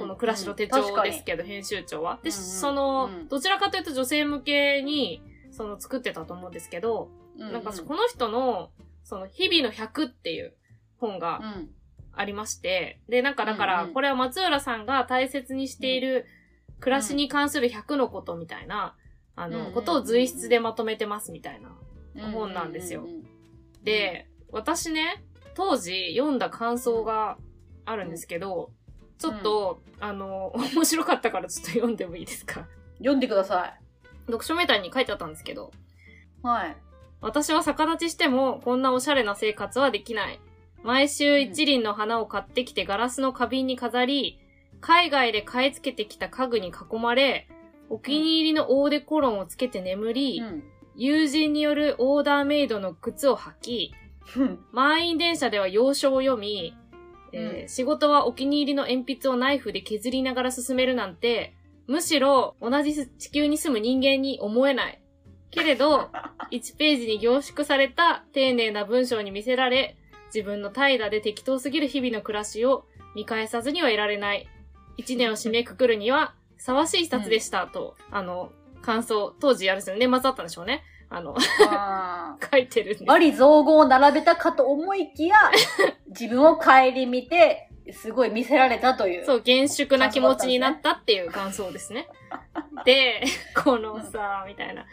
[0.00, 2.18] この暮らしの手帳ですけど、編集長は。
[2.22, 8.70] で、うんうんその、うんどちらかというと女性向けに、その作ってたと思うんですけど、うんなんかこの人の、
[9.04, 10.54] その、日々の100っていう
[10.98, 11.70] 本がうん。
[12.18, 13.86] ありまして、で、なんかだかうんう、ん。
[13.88, 16.24] らこれは松浦さんが大切にしている
[16.80, 18.94] 暮らしに関する100のことみたいな、
[19.36, 21.70] あの、ことを随筆でまとめてますみたいな。
[22.32, 23.06] 本なんですよ。
[23.84, 25.22] で、私ね、
[25.54, 27.36] 当時読んだ感想が
[27.84, 28.70] あるんですけど、
[29.18, 32.66] ちょっと、あの、面白かったからちょっと読んでもいいですか？
[32.98, 33.74] 読んでくださ
[34.26, 35.72] 読書メタに書いてあったんですけど、
[36.42, 36.76] いはい。
[37.20, 40.40] 私は逆立ちしてもこんなおしゃれな生活はできない。
[40.82, 44.38] 毎週一輪の花を買ってきてガラスの花瓶に飾り、
[44.80, 47.48] 海外で買い付けてきた家具に囲まれ、
[47.88, 50.62] お気に入りのオーデコロンをつけて眠り、うん
[50.98, 53.94] 友人によるオーダーメイドの靴を履き、
[54.34, 56.74] うん満員電車では洋書を読み、
[57.34, 61.54] えーうん仕事はお気に入りの鉛筆をナイフで削りながら進めるなんて、
[61.86, 65.00] むしろ同じ地球に住む人間に思えない。
[65.50, 66.10] けれど、
[66.50, 69.96] 1ページに凝縮された丁寧な文章に見せられ、
[70.34, 74.48] 自分の怠惰で適当すぎる日々の暮らしを見返さずにはいられない。
[74.96, 78.50] 一年を締めくくるには、ふさわしい一冊でした、と、あの、
[78.82, 80.82] 感想、当時あれですよね、年末あったんでしょうね。
[81.08, 81.36] あの、
[81.68, 83.04] あー 書いてるんです。
[83.04, 85.36] バリ造語を並べたかと思いきや、
[86.08, 86.70] 自分を顧
[87.06, 89.24] みて、すごい見せられたという。
[89.24, 92.08] そう、厳粛な気持ちになったっていう感想ですね。
[92.84, 93.22] で、
[93.64, 94.84] このさ、みたいな。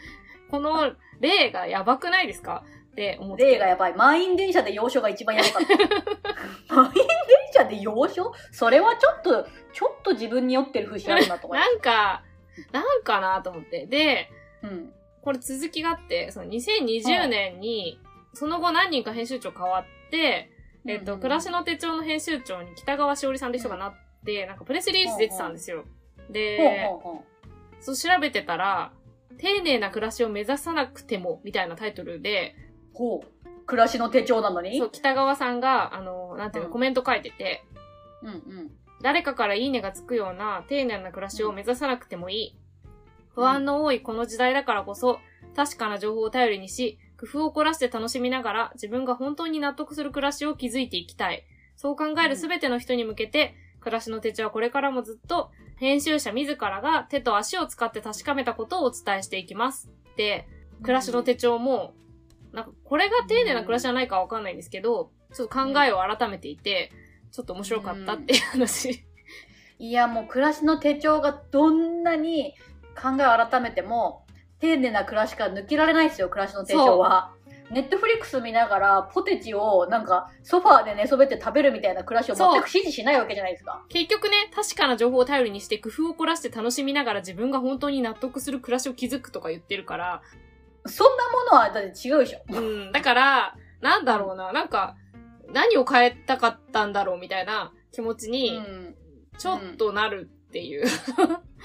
[0.50, 2.62] この例がやばくないですか？
[2.94, 3.44] って思って。
[3.44, 3.94] 例がやばい。
[3.94, 5.62] 満員電車で洋書が一番やばかっ
[6.68, 6.74] た。
[6.74, 7.04] 満員電
[7.52, 12.22] 車で洋書それはちょっと、ちょっと自分に酔ってる節あるなと思いま なんか、
[12.70, 13.86] なんかなと思って。
[13.86, 14.30] で、
[14.62, 14.68] す。
[14.68, 14.92] うん。
[15.20, 18.00] これ続きがあって、その2020年に、
[18.32, 20.50] その後何人か編集長変わって、
[20.86, 25.84] えっと、暮らしの手帳の編集長に北川しおりさんって人がなって、なんかプレスリリース出てたんですよ。
[26.28, 27.24] うほうほ
[27.80, 28.92] そう調べてたら、
[29.38, 32.63] 丁寧な暮らしを目指さなくても、みたいなタイトルで、う。
[32.94, 33.66] ほう。
[33.66, 34.78] 暮らしの手帳なのに？
[34.78, 37.64] そう、北川さんが、あの、なんていうの、うんコメント書いてて、
[38.22, 38.70] うんうん。
[39.02, 42.58] 誰かからいいねがつくような丁寧な暮らしを目指さなくてもいい。
[43.34, 45.18] 不安の多いこの時代だからこそ、
[45.56, 51.44] 確かな情報を頼りにし、工夫を凝らして楽しみながら、自分が本当に納得する暮らしを築いていきたい。
[51.76, 59.90] そう考えるすべての人に向けて、暮らしの手帳はこれからもずっと、編集者自らが手と足を使って確かめたことをお伝えしていきます。
[60.16, 60.46] で、
[60.82, 61.94] 暮らしの手帳も、
[62.54, 66.92] なんか、これが丁寧な暮らしじゃないかわかんないんですけど、ちょっと考えを改めていて、
[67.32, 69.04] ちょっと面白かったっていう話。
[69.78, 72.54] いや、もう暮らしの手帳がどんなに
[72.94, 74.24] 考えを改めても、
[74.60, 77.32] 丁寧な暮らしから抜けられないですよ、暮らしの手帳は。
[77.70, 83.84] ネットフリックス見ながら、ポテチをなんかソファーで寝そべって食べるみたいな暮らしを全く支持しないわけじゃないですか。
[83.88, 90.22] 結局ね、確かな情報を頼りにして工夫を凝らして楽しみながら自分が本当に納得する暮らしを築くとか言ってるから、
[90.86, 92.40] そんなものはだって違うでしょ。
[92.50, 94.96] うん、だから、なんだろうな、なんか、
[95.52, 98.94] 何を変えたかったんだろうみたいな気持ちうに、ん。
[99.38, 100.86] ちょっとなるっていう。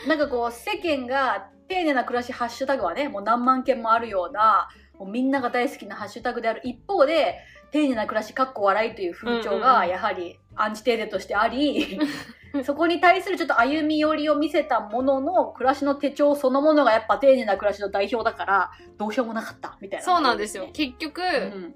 [0.07, 7.39] なんかこう、世間が丁寧な暮らしハッシュタグはね、もう何万件もあるような、もうみんなが大好きなハッシュタグである一方で、
[7.71, 11.99] 丁寧な暮らしかっこ笑いという風潮がやはりアンチテーゼとしてあり、
[12.65, 20.69] そこに対するちょっと歩み寄りを見せたものの、暮らしの手帳そのものがやっぱ丁寧な暮らしの代表だから、どうしようもなかった、みたいな、そうなんですよ。
[20.73, 21.75] 結局、うん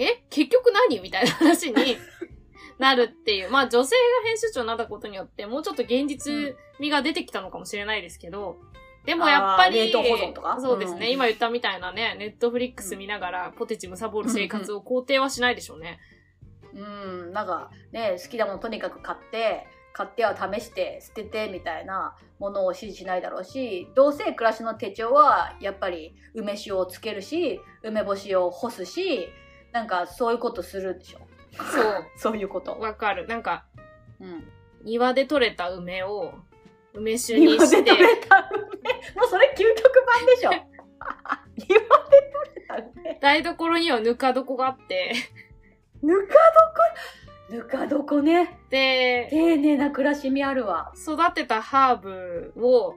[0.00, 1.96] え結局何みたいな話に
[2.78, 3.50] なるっていう。
[3.50, 8.60] まあ女性が編集長になったことによって、もうちょっと現実味が出てきたのかもしれないですけど、
[9.08, 10.58] でもやっぱり、冷凍保存とか？
[10.60, 15.98] そうですね、うん今言ったみたいなね、ネットフリックス見ながらポテチ貪る生活を肯定はしないでしょうね。
[16.74, 29.28] うん、なんかね、好きなものとにかく買って、買っては試して捨ててみたいなものを支持しないだろうし、どうせ暮らしの手帳はやっぱり梅酒をつけるし、梅干しを干すし、
[29.72, 31.20] なんかそういうことするでしょ。
[31.56, 32.04] そう。
[32.14, 32.78] そういうこと。
[32.78, 33.26] わかる。
[33.26, 33.64] なんか、
[34.20, 34.52] うん。
[34.84, 36.34] 庭で採れた梅を
[36.94, 37.92] 梅酒にして。
[39.16, 40.50] もうそれ究極版でしょ。
[40.50, 40.64] 庭で
[41.66, 41.76] 食
[42.54, 43.18] べた梅。
[43.20, 45.14] 台所にはぬか床があって、
[46.02, 46.34] ぬか
[47.50, 47.56] 床？
[47.56, 48.58] ぬか床ね。
[48.70, 50.92] で、丁寧な暮らしみあるわ。
[50.96, 52.94] 育てたハーブを、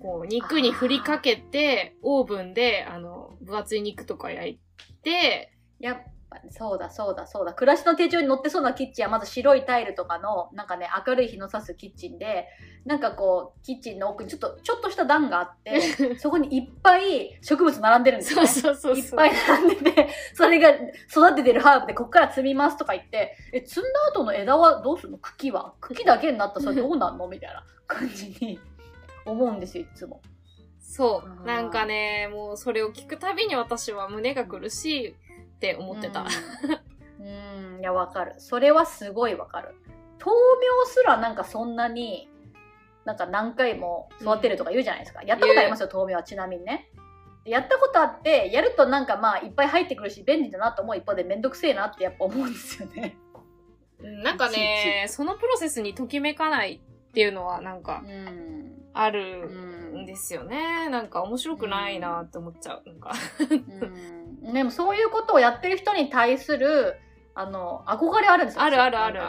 [0.00, 4.60] こう、肉に振りかけて、オーブンで、あの、分厚い肉とか焼い
[5.02, 6.02] て、やっぱ、
[6.50, 7.54] そうだそうだそうだ。
[7.54, 12.46] 暮らしの手帳に載ってそうなキッチンはまず白いタイルとかの、なんかね、明るい日の差すキッチンで、
[12.84, 15.80] なんかこう、キッチンの奥にちょっと、ちょっとした段があって、
[16.18, 18.48] そこにいっぱい植物並んでるんですよそうね。
[18.48, 19.04] そうそうそう。
[19.04, 25.18] いっぱい並んでて、それが育ててるハーブでこっから摘みますとか言って、え、摘んだ後の枝はどうするの？
[25.18, 25.74] 茎は？
[25.80, 27.28] 茎だけになったら それどうなんの？
[27.28, 28.58] みたいな感じに
[29.24, 30.20] 思うんですよ、いつも。
[30.80, 31.46] そう。
[31.46, 35.14] なんかね、もうそれを聞くたびに私は胸が苦しい
[35.62, 36.26] って思ってた。
[37.20, 37.26] うん。
[37.74, 38.34] うん、いや、わかる。
[38.38, 39.76] それはすごいわかる。
[40.18, 42.28] 豆苗すらなんかそんなに、
[43.04, 45.22] なんか何回も育てるとか言うじゃないですか。
[45.22, 46.90] やったことありますよ、豆苗はちなみにね。
[47.44, 53.16] やったことあって、やるとなんかまあいっぱい入ってくるし便利だなと思う一方でめんどくせえなってやっぱ思うんですよね。
[54.00, 58.72] うんなんかね、そのプロセスにときめかないっていうのはなんかうん。
[58.94, 59.48] あうる
[59.98, 60.06] んん。
[60.06, 60.88] ですよね。
[60.88, 62.82] なんか面白くないなって思っちゃう。
[62.84, 63.12] なんか。
[64.44, 66.96] うんでもそういうことをやってる人に対する、
[67.34, 68.62] あの、憧れあるんですよ。
[68.62, 69.20] あるあるある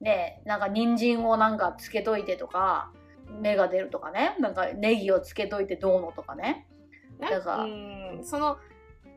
[0.00, 2.90] ねなんか人参をなんかつけといてとか、
[3.40, 4.36] 芽が出るとかね。
[4.40, 6.66] なんかネギをつけといてどうのとかね。
[7.18, 8.58] なんだからうん、その、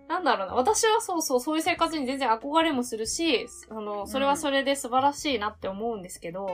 [0.08, 0.54] なんだろうな。
[0.54, 6.48] 私はそうそう、そういう生活に全然憧れもするし、あの、それはそれで素晴らしいなって思うんですけど、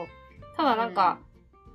[0.56, 1.18] ただなんか、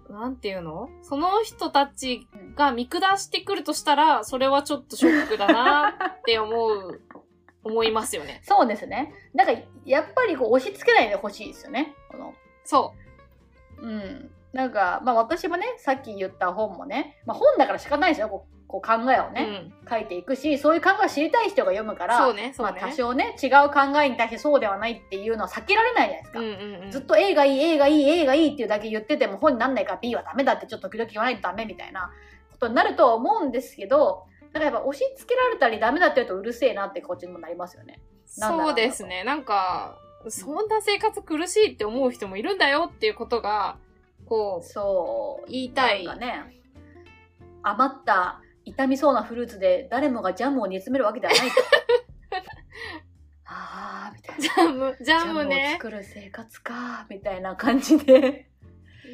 [0.09, 0.89] なんていうの？
[1.03, 7.01] その人たちが見下してくるとしたら、それはちょっとショックだなって思う、
[7.63, 8.41] 思いますよね。
[8.43, 9.13] そうですね。
[9.33, 9.53] なんか、
[9.85, 11.95] やっぱりこう押し付けないでほしいですよね。
[12.09, 12.93] このそ
[13.79, 14.31] うん。
[14.53, 18.29] なんか、まあ私もね、さっき言った本もね、まあ本だから仕方ないですよ。
[18.29, 19.31] こうこう考えをう。
[19.31, 19.89] ね、うん。
[19.89, 22.81] 書いていくし、そういう考えを知りたい人が読むから、ね、そうまあね。
[22.81, 26.39] 多少ね、違う考えに対してそうではないっていうのは避けられないじゃないですか。
[26.39, 26.91] うんうんうん。
[26.91, 32.11] ずっと A がいい、A がいい、A がいいっていうだけ言ってても本になんないから B はダメだってちょっと時々言わないとダメみたいな
[32.51, 38.01] ことになるとは思うんですけど、だからやっぱ押し付けられたりダメだって言うとうるせえなってこっちにもなりますよね。
[38.25, 39.23] そうですね。
[39.23, 39.97] なんか、
[40.29, 43.77] そんな生活苦しいって思う人もいるんだよっていうことが、
[44.25, 45.49] こう、そう。
[45.49, 46.03] 言いたい。
[46.03, 46.61] なんかね、
[47.63, 48.41] 余った
[48.75, 51.55] 傷みそうなフルーツで誰もがジャムを煮詰めるわけではないと。
[53.45, 54.41] あーみたいな。
[54.41, 55.69] ジャム、ジジャムをャムね。
[55.73, 58.49] 作る生活かみたいな感じで。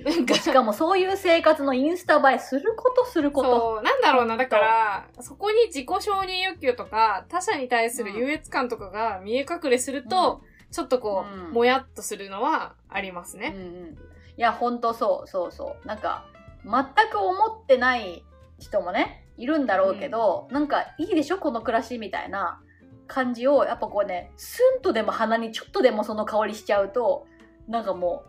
[0.03, 3.59] なんかしかもそういう生活のインスタ映えすることすること。
[3.59, 4.37] そう、なんだろうな。
[4.37, 10.41] だから、そこに自己承認欲求とか、他者に対する優越感とかが見え隠れすると、
[10.73, 13.53] ちょっとこう、うんもやっとするのはありますね。
[13.55, 13.97] うんうん、い
[14.37, 16.25] やほんとそうそうそうなんか
[16.65, 18.25] 全く思ってない
[18.57, 21.37] 人もねいるんだろうけど、なんかいいでしょ？
[21.37, 22.61] この暮らしみたいな
[23.07, 27.25] 感じをやっぱこうねスンとでも鼻にちょっとでもその香りしちゃうと
[27.67, 28.25] なんかも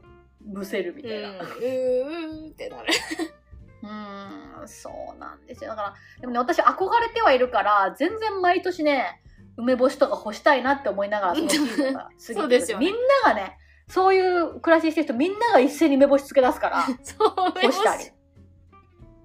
[0.47, 1.29] うむせるみうん、たいな。
[1.29, 2.89] うーんってなる。
[3.83, 5.71] うーんそうなんですよ。
[5.71, 9.21] だからでもね私憧れてはいるから全然毎年ね
[9.57, 12.75] 梅干しとか干したいなって思いながら そのシーズンが過ね。
[12.79, 18.05] みんながねそういう暮らししてる人みんなが一斉に梅干しつけ出すから そう、干したり。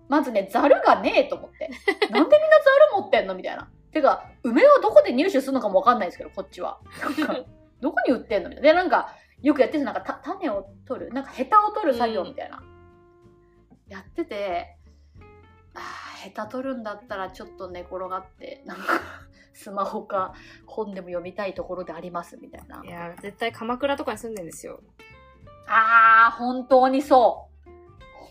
[0.10, 1.70] まずね、ザルがねえと思って。
[1.70, 3.70] なんでみんなザル持ってんのみたいな。
[3.92, 6.80] てか、梅をどこで入手するのかもわかんないですけど、こっちは。
[7.80, 8.70] どこに売ってんのみたいな。
[8.70, 12.62] で、なんか、よくやってるなんかた種を取る、なんかヘタを取る作業みたいな。
[13.88, 14.78] やってて、
[15.76, 18.84] あーヘタ取るんだったらちょっと寝転がって、なんか、
[19.54, 20.34] スマホか
[20.66, 22.82] 本でも読みたいところでありますみたいな。
[22.84, 24.82] いや、絶対鎌倉とかに住んでんですよ。
[25.68, 27.70] あー、本当にそう。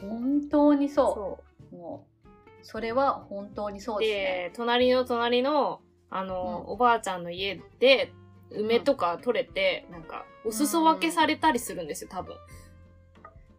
[0.00, 1.14] 本当にそう。
[1.14, 2.28] そもう、
[2.62, 4.00] それは本当にそうう。
[4.00, 4.24] ですね。
[4.50, 8.12] で、隣の隣の、あの、うんおばあちゃんの家で、
[8.50, 12.34] 梅とか取れて、なんか、お裾分けされたりするんですよ、多分。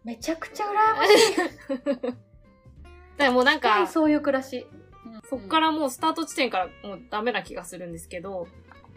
[0.04, 1.36] めちゃくちゃ羨ましい。
[1.86, 2.14] だか
[3.18, 4.66] らもうなんか、そういう暮らし。
[5.30, 8.48] そっからもうスタート地点からもうダメな気がするんですけど、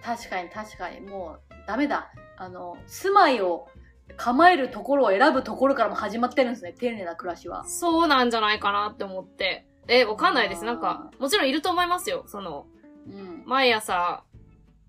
[0.02, 2.10] 確かに確かに、もうダメだ。
[2.38, 3.68] あの、住まいを
[4.16, 7.64] 構えるところを選ぶところからも始まってるんですね、丁寧な暮らしは。
[7.64, 9.66] そうなんじゃないかなって思って。
[9.88, 10.64] え、わかんないです。
[10.64, 12.24] なんか、もちろんいると思いますよ。
[12.26, 12.66] その、
[13.08, 13.42] うん。
[13.46, 14.22] 毎朝、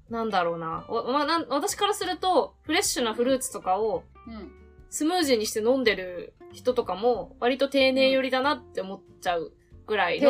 [0.10, 0.86] なんだろうな。
[0.88, 4.52] わまあなん私からすると、フレッシュなフルーツとかをうん。
[4.90, 9.52] スムージーにして飲んでる人とかも、割と丁寧寄りだなって思っちゃう
[9.88, 10.30] ぐらいの、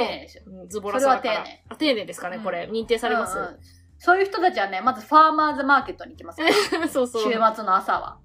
[0.70, 2.70] ズボラさ丁寧あ、丁寧ですかね、これ。
[2.72, 3.38] 認定されます？
[3.38, 3.60] うんうん
[4.06, 7.24] そういう人たちはね、まずファーマーズマーケットに行きますから そうそう。
[7.24, 8.18] 週末の朝は。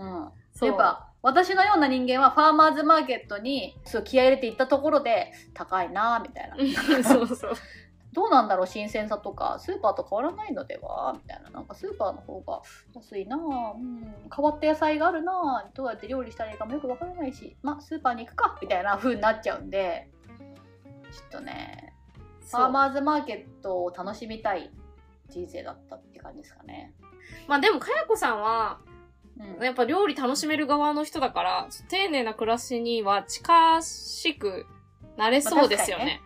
[0.00, 0.30] うん。
[0.52, 6.56] そうやっぱ、私のような人間はファーマーズマーケットにそう気合い入れて行ったところで高いなーみたいな。
[7.04, 7.52] そうそう。
[8.12, 9.58] どうなんだろう新鮮さとか。
[9.60, 11.12] スーパーと変わらないのでは？
[11.14, 11.50] みたいな。
[11.50, 12.62] なんかスーパーの方が
[12.94, 15.32] 安いなあ、うん、変わった野菜があるな
[15.66, 17.56] あどうやって料理したらいいかもよくわからないし。
[17.62, 20.10] まあスーパーに行くかみたいな 風になっちゃうんで。
[21.12, 21.92] ちょっとね
[22.48, 24.70] ファーマーズマーケットを楽しみたい
[25.28, 26.94] 人生だったって感じですかね。
[27.46, 28.80] まあでも、かやこさんは、
[29.58, 34.66] うん、やっぱ料理楽しめる側の人だから、丁寧な暮らしには近しく
[35.16, 36.20] なれそうですよまあね。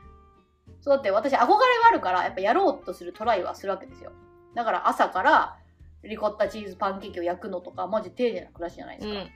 [0.80, 1.48] そうだって私憧れが
[1.88, 4.12] あるからやっぱやろうとするトライはするわけですよ。
[4.54, 5.56] だから朝から
[6.02, 9.14] リコッタチーズパンケーキを焼くのとかマジ丁寧な暮らしじゃないですか。
[9.14, 9.30] うん。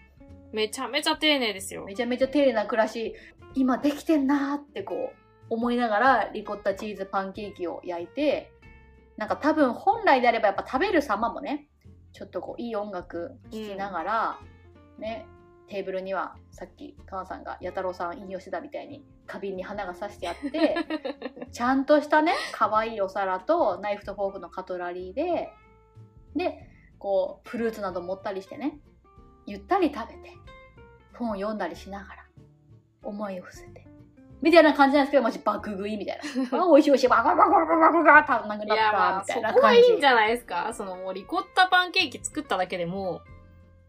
[0.53, 1.85] めちゃめちゃ丁寧ですよ。
[1.85, 3.15] めちゃめちゃ丁寧な暮らし
[3.55, 8.53] 今できてんなーってこう思いながらリコッタチーズパンケーキを焼いて
[9.17, 11.68] なんか多分本来であればやっぱ食べる様もね
[12.19, 14.39] ちょっとこういい音楽聴きながら、
[14.99, 15.25] ね
[15.69, 20.75] テーブルにはさっきカンさんが弥太郎さん引用してたみたいに花瓶に花がさしてあって
[21.53, 25.53] ちゃんとしたね可愛いお皿とナイフとフォークのカトラリーで
[26.35, 26.67] で
[26.99, 28.81] こうフルーツなど持ったりしてね
[29.45, 30.31] ゆったり食べて
[31.13, 32.27] 本を読んだりしながら
[33.03, 33.87] 思いを伏せて
[34.41, 36.21] みたいな感じなんですけどマジ爆食いみたい
[36.53, 43.23] な あ美味しい美味しいバカバカバカバカバカ食べなくいなったみたそいな感じこはいいんじゃないですかそのもうリコッタパンケーキ作っただけでも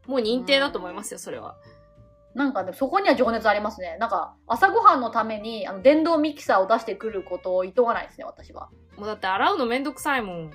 [0.07, 1.55] う、もう認定だと思いますよ、それは。
[2.33, 3.97] なんかね、そこには情熱ありますね。
[3.99, 8.69] なんか、朝ごはんのために、あの、電動ミキサーを出してくることを厭わないですね、私は。
[8.97, 10.51] もうだって洗うのめんどくさいもん。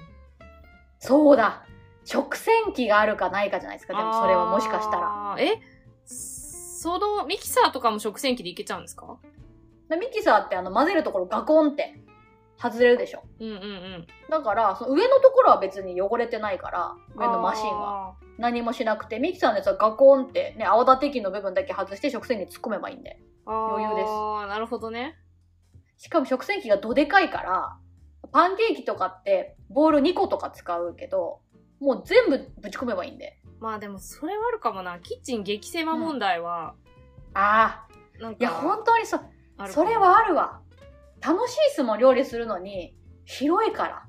[0.98, 1.64] そうだ
[2.04, 5.00] 食洗機があるかないかじゃないですか、でもそれはもしかしたら。
[5.00, 5.36] ら。
[5.38, 5.60] え
[6.06, 9.16] そのミキサーとかも食洗機でいけちゃうんですか
[9.88, 11.94] でミキサーってあの、混ぜるところガコンって
[12.58, 13.22] 外れるでしょ。
[13.40, 14.06] うんうんうん。
[14.30, 18.08] だから、その上のところは別に汚れてないから、上のマシンは。
[18.08, 18.14] は。
[18.38, 23.20] 何もしなくて、ミキサーのやつはガコンってね、泡立て器の部分だけ外して食洗機に突っ込めばいいんで。
[23.46, 25.16] 余裕ですああ、なるほどね。
[25.96, 27.78] しかも食洗機がどでかいから、
[28.32, 31.40] パンケーキとかってボール2個とか使うけど、
[31.80, 33.38] もう全部ぶち込めばいいんで。
[33.60, 34.98] まあでもそれはあるかもな。
[34.98, 36.74] キッチン激狭問題は、
[37.34, 37.86] あ
[38.18, 39.20] あ、なんか、いや、本当にそう。
[39.68, 40.60] それはあるわ。
[41.20, 42.94] 楽しいっすもん、料理するのに。
[43.24, 44.06] 広いから、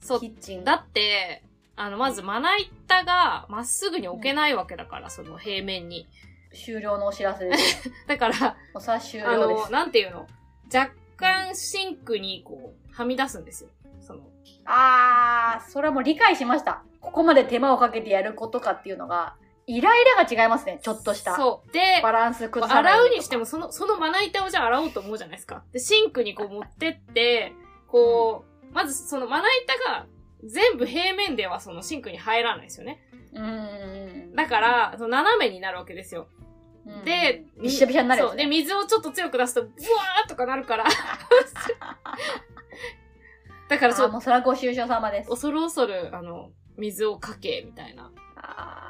[0.00, 0.26] そうキ。
[0.26, 0.64] ッチン。
[0.64, 1.42] だって、
[1.74, 6.06] あの、まずまな板がまっすぐに置けないわけだから、その平面に。
[6.54, 7.90] 終了のお知らせです。
[8.06, 9.72] だから、おさ終あの、了です。
[9.72, 10.26] なんていうの？
[10.72, 13.70] 若干シンクにこう、はみ出すんですよ。
[14.00, 14.20] その、
[14.64, 16.82] あー、それはもう理解しました。
[17.00, 19.36] ここまで手間をかけてやることかっていうのが、
[19.68, 21.36] イライラが違いますね、ちょっとした。
[21.36, 21.72] そう。
[21.72, 23.40] で、バランス崩さない洗うにしても。
[23.40, 25.62] も、その、そのまな板をじゃあ洗おうと思うじゃないですか。
[25.72, 27.52] で、シンクにこう持ってって、
[27.86, 30.06] こう、まずそのまな板が
[30.42, 33.02] 全部平面ではそのシンクに入らないですよね。
[33.34, 34.34] うーん。
[34.34, 36.28] だから、その斜めになるわけですよ。
[36.86, 38.36] うん、で、びっしゃびしゃになるやつそう。
[38.36, 40.84] ねで、水をちょっと強く出すと、ブワーとかなるから。
[43.68, 45.28] だからそう、もうそれはご愁傷様です。
[45.28, 48.10] 恐る恐る、あの、水をかけ、みたいな。
[48.36, 48.87] あー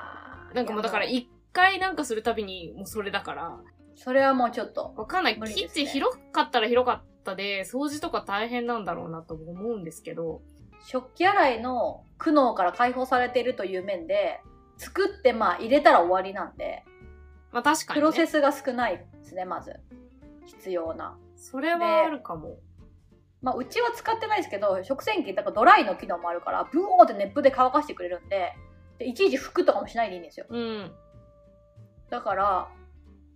[0.55, 3.59] なんかもうだから一回なんかするたびに、もうそれだから、
[3.95, 4.95] それはもうちょっと。
[4.97, 5.41] わかんない。
[5.41, 10.41] キッチン広かったら広かったで、掃除とか大変なんだろうなとも思うんですけど、
[10.85, 14.41] 食器洗いの苦悩から解放されているという面で、
[14.77, 16.85] 作ってまあ入れたら終わりなんで、
[17.51, 18.07] まあ確かに、ね。
[18.07, 19.75] プロセスが少ないですね、まず。
[20.47, 21.19] 必要な。
[21.35, 22.59] それはあるかも。
[23.41, 28.53] まあ、うちは使ってないですけど、食洗機、だからドライの機能もあるから、ブオーって熱風で乾かしてくれるんで、
[28.99, 30.47] でいちいち拭くとかもしないでいいんですよ。
[30.49, 30.93] うん。
[32.11, 32.69] だから、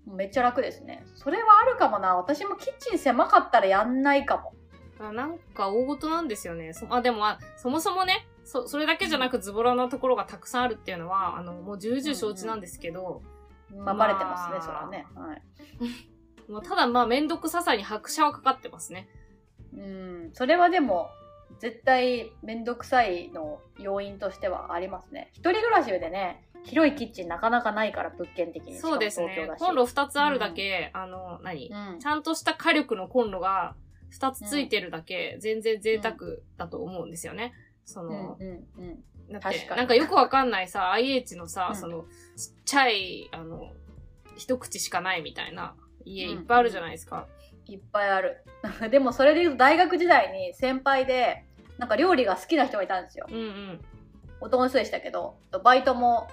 [0.07, 1.05] めっちゃ楽ですね。
[1.15, 2.17] それはあるかもな。
[2.17, 4.55] 私もキッチン狭かったらやんないかも。
[5.01, 6.73] あなんか大事なんですよね。
[6.73, 13.23] そあ、でもあ、そもそもね、そ、それだけじゃなくズボラなところがたくさんあるっていうのは、あの、もう重々承知なんですけど、
[13.75, 15.07] まあ、バレてますね、まあそれはね。
[15.15, 15.43] はい。
[16.51, 19.09] もうただまあめんどくささに拍車はかかってますね。
[19.75, 21.11] うん、それはでも、
[21.59, 25.31] 絶対めんどくさいの要因としてはありますね。
[25.33, 28.79] 一人暮らしでね、広いキッチンなかなかないから、物件的に。
[28.79, 31.71] そうですねコンロ2つあるだけ、あの、何？
[31.71, 33.75] うんちゃんとした火力のコンロが
[34.13, 36.17] 2つついてるだけ、全然贅沢
[36.57, 37.53] だと思うんですよね。
[37.85, 39.33] そうんの、うんうん。
[39.33, 42.03] だって確かになんかよくわかんないさ、IH のさ、うんその、
[42.37, 43.73] ちっちゃい、あの、
[44.37, 45.75] 一口しかないみたいな
[46.05, 47.27] 家うんいっぱいあるじゃないですか。
[47.67, 48.45] いっぱいある。
[48.91, 51.45] でもそれで言うと大学時代に先輩で、
[51.79, 53.27] なんか料理が好きな人がいたんですよ。
[53.29, 53.81] うんうん。
[54.41, 56.29] 男の人でしたけど、バイトも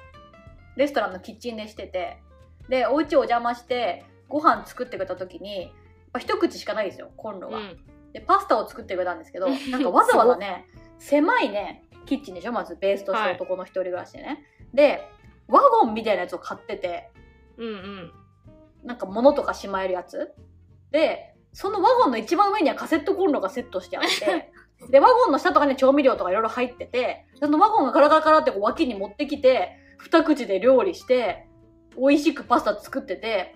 [0.75, 2.21] レストランのキッチンでしてて、
[2.67, 5.71] で、お家お邪魔してご飯作ってくれた時に、やっ
[6.13, 7.57] ぱ一口しかないですよ、コンロが。
[7.57, 7.79] うん。
[8.13, 10.65] で、パスタを作ってくれたんですけど、 なんかわざわざね、
[10.97, 14.45] 狭いね、キッチンでしょまずベースとして男の一人暮らしでね。
[14.73, 15.07] で、
[15.47, 17.09] ワゴンみたいなやつを買ってて、
[17.57, 18.11] うんうん。
[18.83, 20.33] なんか物とかしまえるやつ。
[20.91, 24.51] で、そのワゴンの一番上にはカセットコンロがセットしてあって、
[24.89, 31.47] で、ワゴンの下とかに調味料とかいろいろ入ってて、そのワゴンがカラカラカラってこう脇に持ってきて、二口で料理して、
[31.97, 33.55] 美味しくパスタ作ってて、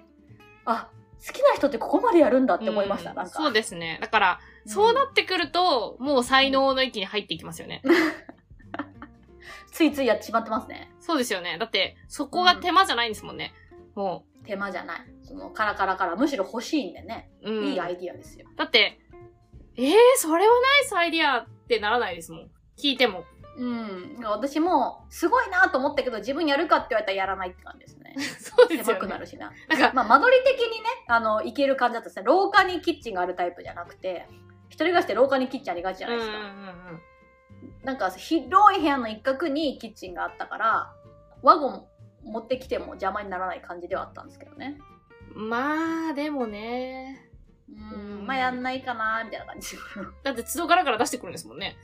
[0.66, 0.90] あ、
[1.26, 3.32] 好きな人ってここまでやるんだって思いました、うんなんか。
[3.32, 3.98] そうですね。
[4.02, 7.82] だから、そうなってくると、もう才能の域に入っていきますよね。
[9.72, 10.92] ついついやってしまってますね。
[11.00, 11.58] そうですよね。
[11.58, 13.54] だって、そこが手間じゃないんですもんね。
[13.96, 15.02] も手間じゃない。
[15.24, 17.32] そのカラカラカラ、むしろ欲しいんでね。
[17.44, 17.52] う。
[17.52, 17.66] うん。
[17.68, 18.48] いいアイディアですよ。
[18.58, 19.00] だって、
[19.76, 22.52] えー、それはナイスアイディアってならないですもん。
[22.78, 23.24] 聞いても。
[23.58, 24.18] うん。
[24.24, 28.16] 私も、すごいなと思ったけど、自分やるかって言われたらやらないって感じですね。
[28.40, 28.84] そうですよね。
[28.84, 29.52] 狭くなるしな。
[29.68, 32.26] なんか、まあ、間取り的にね、あの、いける感じだったんですね。
[32.26, 34.28] 廊下にキッチンがあるタイプじゃなくて、
[34.70, 37.04] 一人暮らしって廊下にキッチンありがちじゃうんないですうんうんか。
[37.84, 40.94] なんか、広い部屋の一角にキッチンがあったから、
[41.44, 41.88] ワゴン
[42.24, 44.80] 持ってきても邪魔にならない感じではあったんですけどね。
[45.36, 45.50] うん。
[45.50, 47.30] まあ、でもね。
[47.70, 49.76] ううんん、まあ、やんないかなみたいな感じ。
[50.24, 51.76] だって、都度ガラガラ出してくるんですもんね。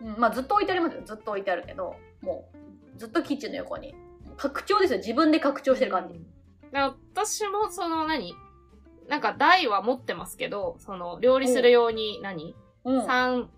[0.00, 1.02] うん、まあ、ずっと置いてありますよ。
[1.04, 2.50] ずっと置いてあるけど、も
[2.94, 3.94] う、ずっとキッチンの横に。
[4.36, 4.98] 拡張ですよ。
[4.98, 6.14] 自分で拡張してる感じ。
[6.14, 6.24] だか
[6.72, 8.34] ら私も、その何、
[9.08, 12.54] なんか台は持ってますけど、その、料理する用に何、
[12.84, 13.06] うん。
[13.06, 13.50] 三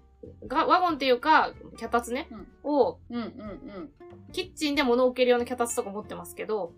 [0.47, 2.29] が、ワゴンっていうか、脚立ね、
[2.62, 3.93] を、うんうん
[4.33, 6.73] キッチンで物を置けるような脚立とか持ってますけど、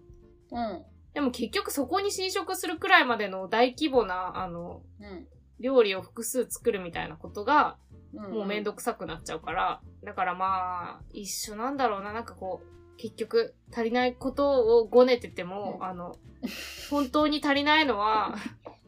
[0.50, 0.84] うん。
[1.14, 1.14] うん。
[1.14, 5.26] でも結局そこに侵食するくらいまでの大規模な、あの、うん。
[5.60, 7.76] 料理を複数作るみたいなことが、
[8.14, 8.32] うん。
[8.32, 16.16] もうめんどくさくなっちゃうから、だからまあ、一緒なんだろうな、なんかこう、結局、足りないことをごねてても、うんあの、
[16.90, 18.34] 本当に足りないのは、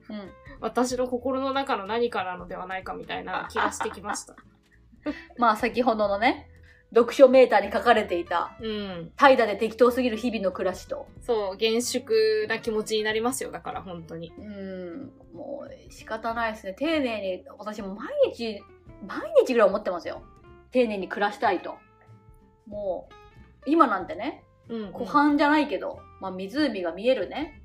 [0.09, 0.31] うん。
[0.61, 4.37] 私の心の中の何かなのではないかみたいな気がしてきました。
[5.39, 6.49] まあ、先ほどのね、
[6.95, 9.12] 読書メーターに書かれていた、うん。
[9.16, 11.09] 怠惰で適当すぎる日々の暮らしと。
[11.22, 14.32] そう、厳粛な気持ちになりますよ、だから本当に。
[14.38, 15.12] うん。
[15.34, 16.74] もう、仕方ないですね。
[16.74, 18.62] 丁寧に、私も毎日、
[19.07, 20.22] 毎日ぐらい思ってますよ。
[20.70, 21.76] 丁寧に暮らしたいと。
[22.66, 23.14] もう、
[23.66, 27.61] 今なんてね、うん、湖畔じゃないけど、まあ、湖が見えるね、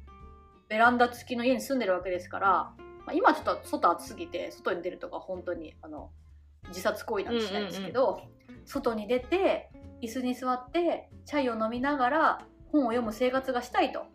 [0.70, 6.10] ベランダ付きの家に住んでるわけですから、まあ、今ちょっと外暑すぎて、外に出るとか本当に、あの、
[6.70, 8.22] 自殺行為なんてしないんですけど、
[8.66, 9.70] 外に出て、
[10.02, 14.06] 椅子に座って、チャイを飲みながら、本を読む生活がしたいと。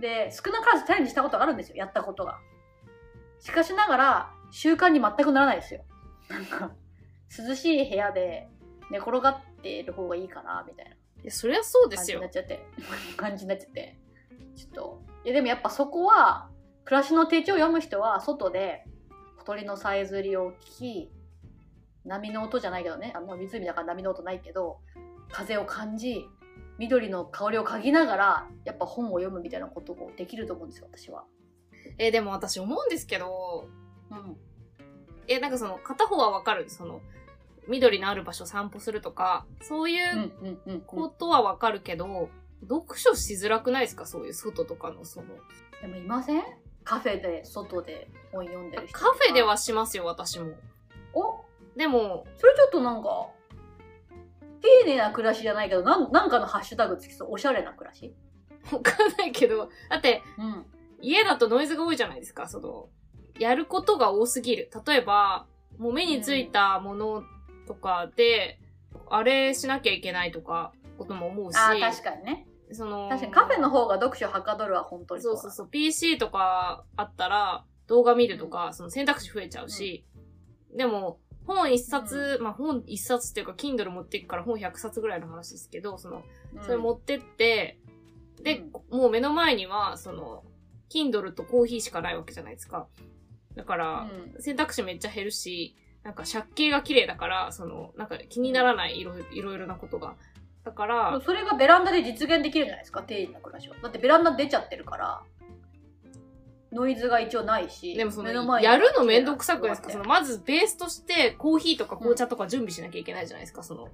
[0.00, 2.38] で、少なからずチャレンジしたことがあるんですよ、やったことが。
[3.40, 5.84] しかしながら、習慣に全くならないですよ。
[6.28, 6.72] なんか、
[7.36, 8.48] 涼しい部屋で
[8.90, 10.92] 寝転がっている方がいいかな、みたいな。
[10.92, 12.48] いや、そりゃそうですよ感じになっ。
[12.48, 13.98] ちゃって感じになっちゃって
[14.54, 16.50] ちょっといやでもやっぱそこは
[16.84, 18.84] 暮らしの手帳を読む人は外で
[19.38, 21.12] 小鳥のさえずりを聞き
[22.04, 24.78] 波の音じゃないけどねあもう湖だから波の音ないけど
[25.30, 26.26] 風を感じ
[26.78, 31.24] 緑の香りを嗅ぎながらやっぱ本を読むみたいなこともできると思うんですよ私は。
[31.98, 33.68] えーでも私思うんですけど、
[34.10, 34.36] うん
[35.26, 36.70] えーなんかその、片方はわかる？
[36.70, 37.00] その、
[37.66, 42.30] 緑のある場所散歩するとか、そういううんうんうんうんことはわかるけど、
[42.62, 44.06] 読書しづらくないですか？
[44.06, 45.26] そういう外とかの、その。
[45.82, 46.42] でもいません？
[46.84, 50.52] カフェで外で本読んでる人とカかフェではしますよ、私も。
[51.12, 51.44] お？
[51.78, 53.28] でも、それちょっとなんか、
[54.60, 57.28] 丁寧な暮らしじゃないけど、なんなんかのハッシュタグつきそう。
[57.30, 58.12] おしゃれな暮らし。
[58.72, 60.66] わかんないけど、だって、うん。
[61.00, 62.88] 家だとノイズが多いじゃないですか、その、
[63.38, 64.68] やることが多すぎる。
[64.84, 65.46] 例えば、
[65.78, 67.22] もう目についたもの
[67.68, 68.58] とかで、
[69.08, 72.48] あれしなきゃいけないとか、ことも思うし、ああ、確かにね。
[72.72, 80.04] その、確かにカフェの方が読書はかどるは本当にうそうそうそう、PC とかあったら、動画見るとか、その選択肢増えちゃうし、
[80.74, 86.22] でも、本一冊、まあ本一冊っていうか、Kindle 持っていくから本100冊ぐらいの話ですけど、その、
[86.54, 87.80] だそれ持ってって、
[88.42, 90.44] で、もう目の前には、その、
[90.90, 92.86] Kindle とコーヒーしかないわけじゃないですか。
[93.56, 100.16] だから、選択肢めっちゃ減るし、なんか借景が綺麗だから、その、なんか気にならないいろいろなことが。
[100.64, 103.76] だから、それがベランダで実現できるじゃないですか、丁寧な暮らしは。
[103.82, 105.22] だってベランダ出ちゃってるから、
[106.72, 109.90] ノイズが一応ないし、でもその、やるのめんどくさくないですか？
[109.90, 113.88] その、まずベースとしてコーヒーとか紅茶とか準備しなきゃいけないじゃないですか、その。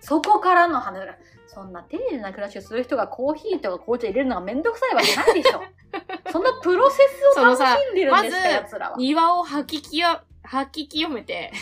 [0.00, 1.16] そこからの話だ。
[1.46, 5.62] そんな丁寧な暮らしをする人がコーヒーとか紅茶入れるのがめんどくさいわけないでしょ。
[6.32, 6.96] そんなプロセ
[7.34, 8.96] スを楽しんでるんですか、らは。
[8.96, 10.06] 庭を吐き清、
[10.42, 11.52] 吐き清めて、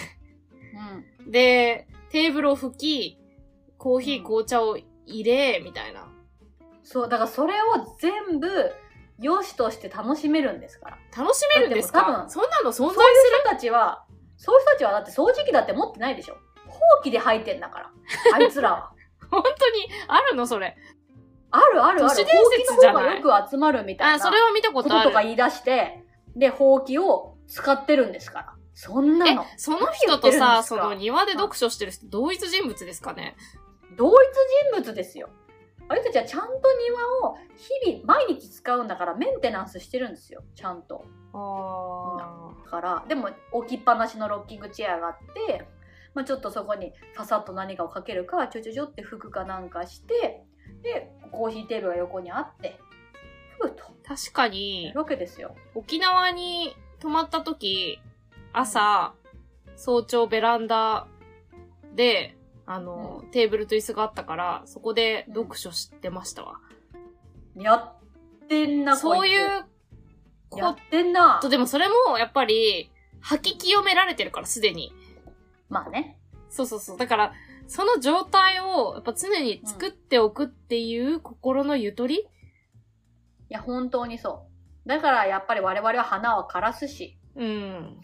[1.25, 3.19] うんで、テーブルを拭き、
[3.79, 6.09] コーヒー紅茶を入れ、みたいな。
[6.83, 8.73] そう、だからそれを全部、
[9.23, 10.99] 良しとして楽しめるんですから。
[11.17, 12.03] 楽しめるんですか？
[12.05, 14.05] 多分そんなの存そういう在する人たちは、
[14.37, 16.37] そういう人たちはだって掃除機だって持ってないでしょ。
[16.67, 17.91] ほうきで吐いてんだから。
[18.35, 18.93] あいつらは。
[19.31, 20.77] 本当にあるのそれ。
[21.51, 22.09] あるあるある。
[22.09, 22.27] 都市伝
[22.67, 23.05] 説じゃない？
[23.05, 24.15] ほうきの方がよく集まるみたいな。
[24.15, 25.11] あ、それは見たここととある。
[25.11, 26.03] とか言い出して、
[26.37, 28.55] で、ほうきを使ってるんですから。
[28.75, 33.37] そんなえの。、その人とさ、その庭で読書してる人、同一人物ですかね？
[33.99, 34.13] 同一
[34.73, 35.29] 人物ですよ。
[35.93, 36.49] あれたちはちゃんと
[37.23, 37.37] 庭を
[37.85, 40.43] 日々、毎日使うんだからメンテナンスしてるんですよ。
[40.55, 41.05] ちゃんと。
[41.35, 45.67] あだから、でも置きっぱなしのロッキングチェアがあって、
[46.15, 50.45] まあ、ちょっとそこにファサッと何かをかけるか、ちょちょちょって服かなんかして、
[50.83, 52.81] で、コーヒーテーブルが横にあって、
[53.61, 53.85] ふうと。
[54.03, 55.55] 確かやにる、わけですよ。
[55.75, 58.01] 沖縄に泊まった時、
[58.55, 59.13] 朝、
[59.77, 61.07] 早朝ベランダ
[61.95, 66.61] で、あの、テーブルと椅子があったから、そこで読書してましたわ。
[67.57, 67.95] やっ
[68.49, 71.49] てんな、そういこういつやっこてんなと、。
[71.49, 72.91] でもそれも、やっぱり、
[73.21, 74.93] 吐き清められてるから、すでに。
[75.69, 76.19] まあね。
[76.51, 76.99] そうそうそう。
[76.99, 77.33] だから、
[77.67, 82.25] その状態を、やっぱ常に作っておくっていう心のゆとり、い
[83.49, 84.47] や、本当にそ
[84.85, 84.89] う。
[84.89, 88.01] だから、やっぱり我々は花を枯らすし、うん。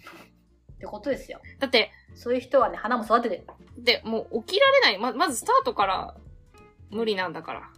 [0.78, 1.40] ってことですよ。
[1.58, 3.44] だって、そういう人はね、花も育ててる。
[3.76, 4.98] で、もう起きられない。
[4.98, 6.14] ま、まずスタートから
[6.90, 7.70] 無理なんだから。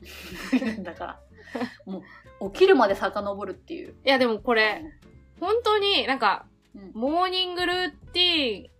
[0.84, 1.20] だから、
[1.86, 2.02] も
[2.40, 3.94] う、起きるまで遡るっていう。
[4.04, 4.84] いや、でもこれ、
[5.40, 8.70] 本当になんか、うんモーニングルーティーン、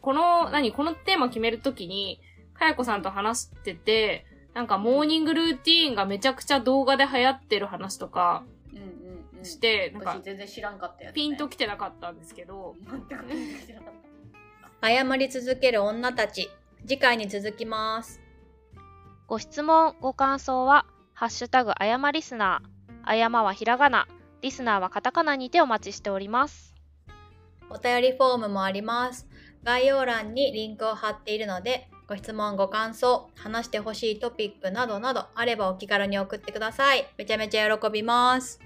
[0.00, 2.20] この、何、このテーマ決めるときに、
[2.54, 8.44] かやこさんと話してて、なんかモーニングルーティーンがめちゃくちゃ動画で流行ってる話とか
[9.38, 11.14] うんうんなんか私、全然知らんかったやつ、ね。
[11.14, 13.92] ピンときてなかったんですけど、全くピンときてなかっ
[14.80, 14.88] た。
[14.88, 16.48] 謝り続ける女たち
[16.86, 18.20] 次回に続きます
[19.26, 22.68] ご質問、ご感想は、ハッシュタグあやまリスナー。
[23.04, 24.06] あやまはひらがな、
[24.42, 26.68] リスナーはカタカナにてお待ちしております。
[27.70, 29.26] お便りフォームもあります
[29.62, 38.60] 概要欄にリンクを貼っているのでご質問ご感想話してほしいトピックなどなどあればお気軽に送ってくださいめちゃめちゃ喜びます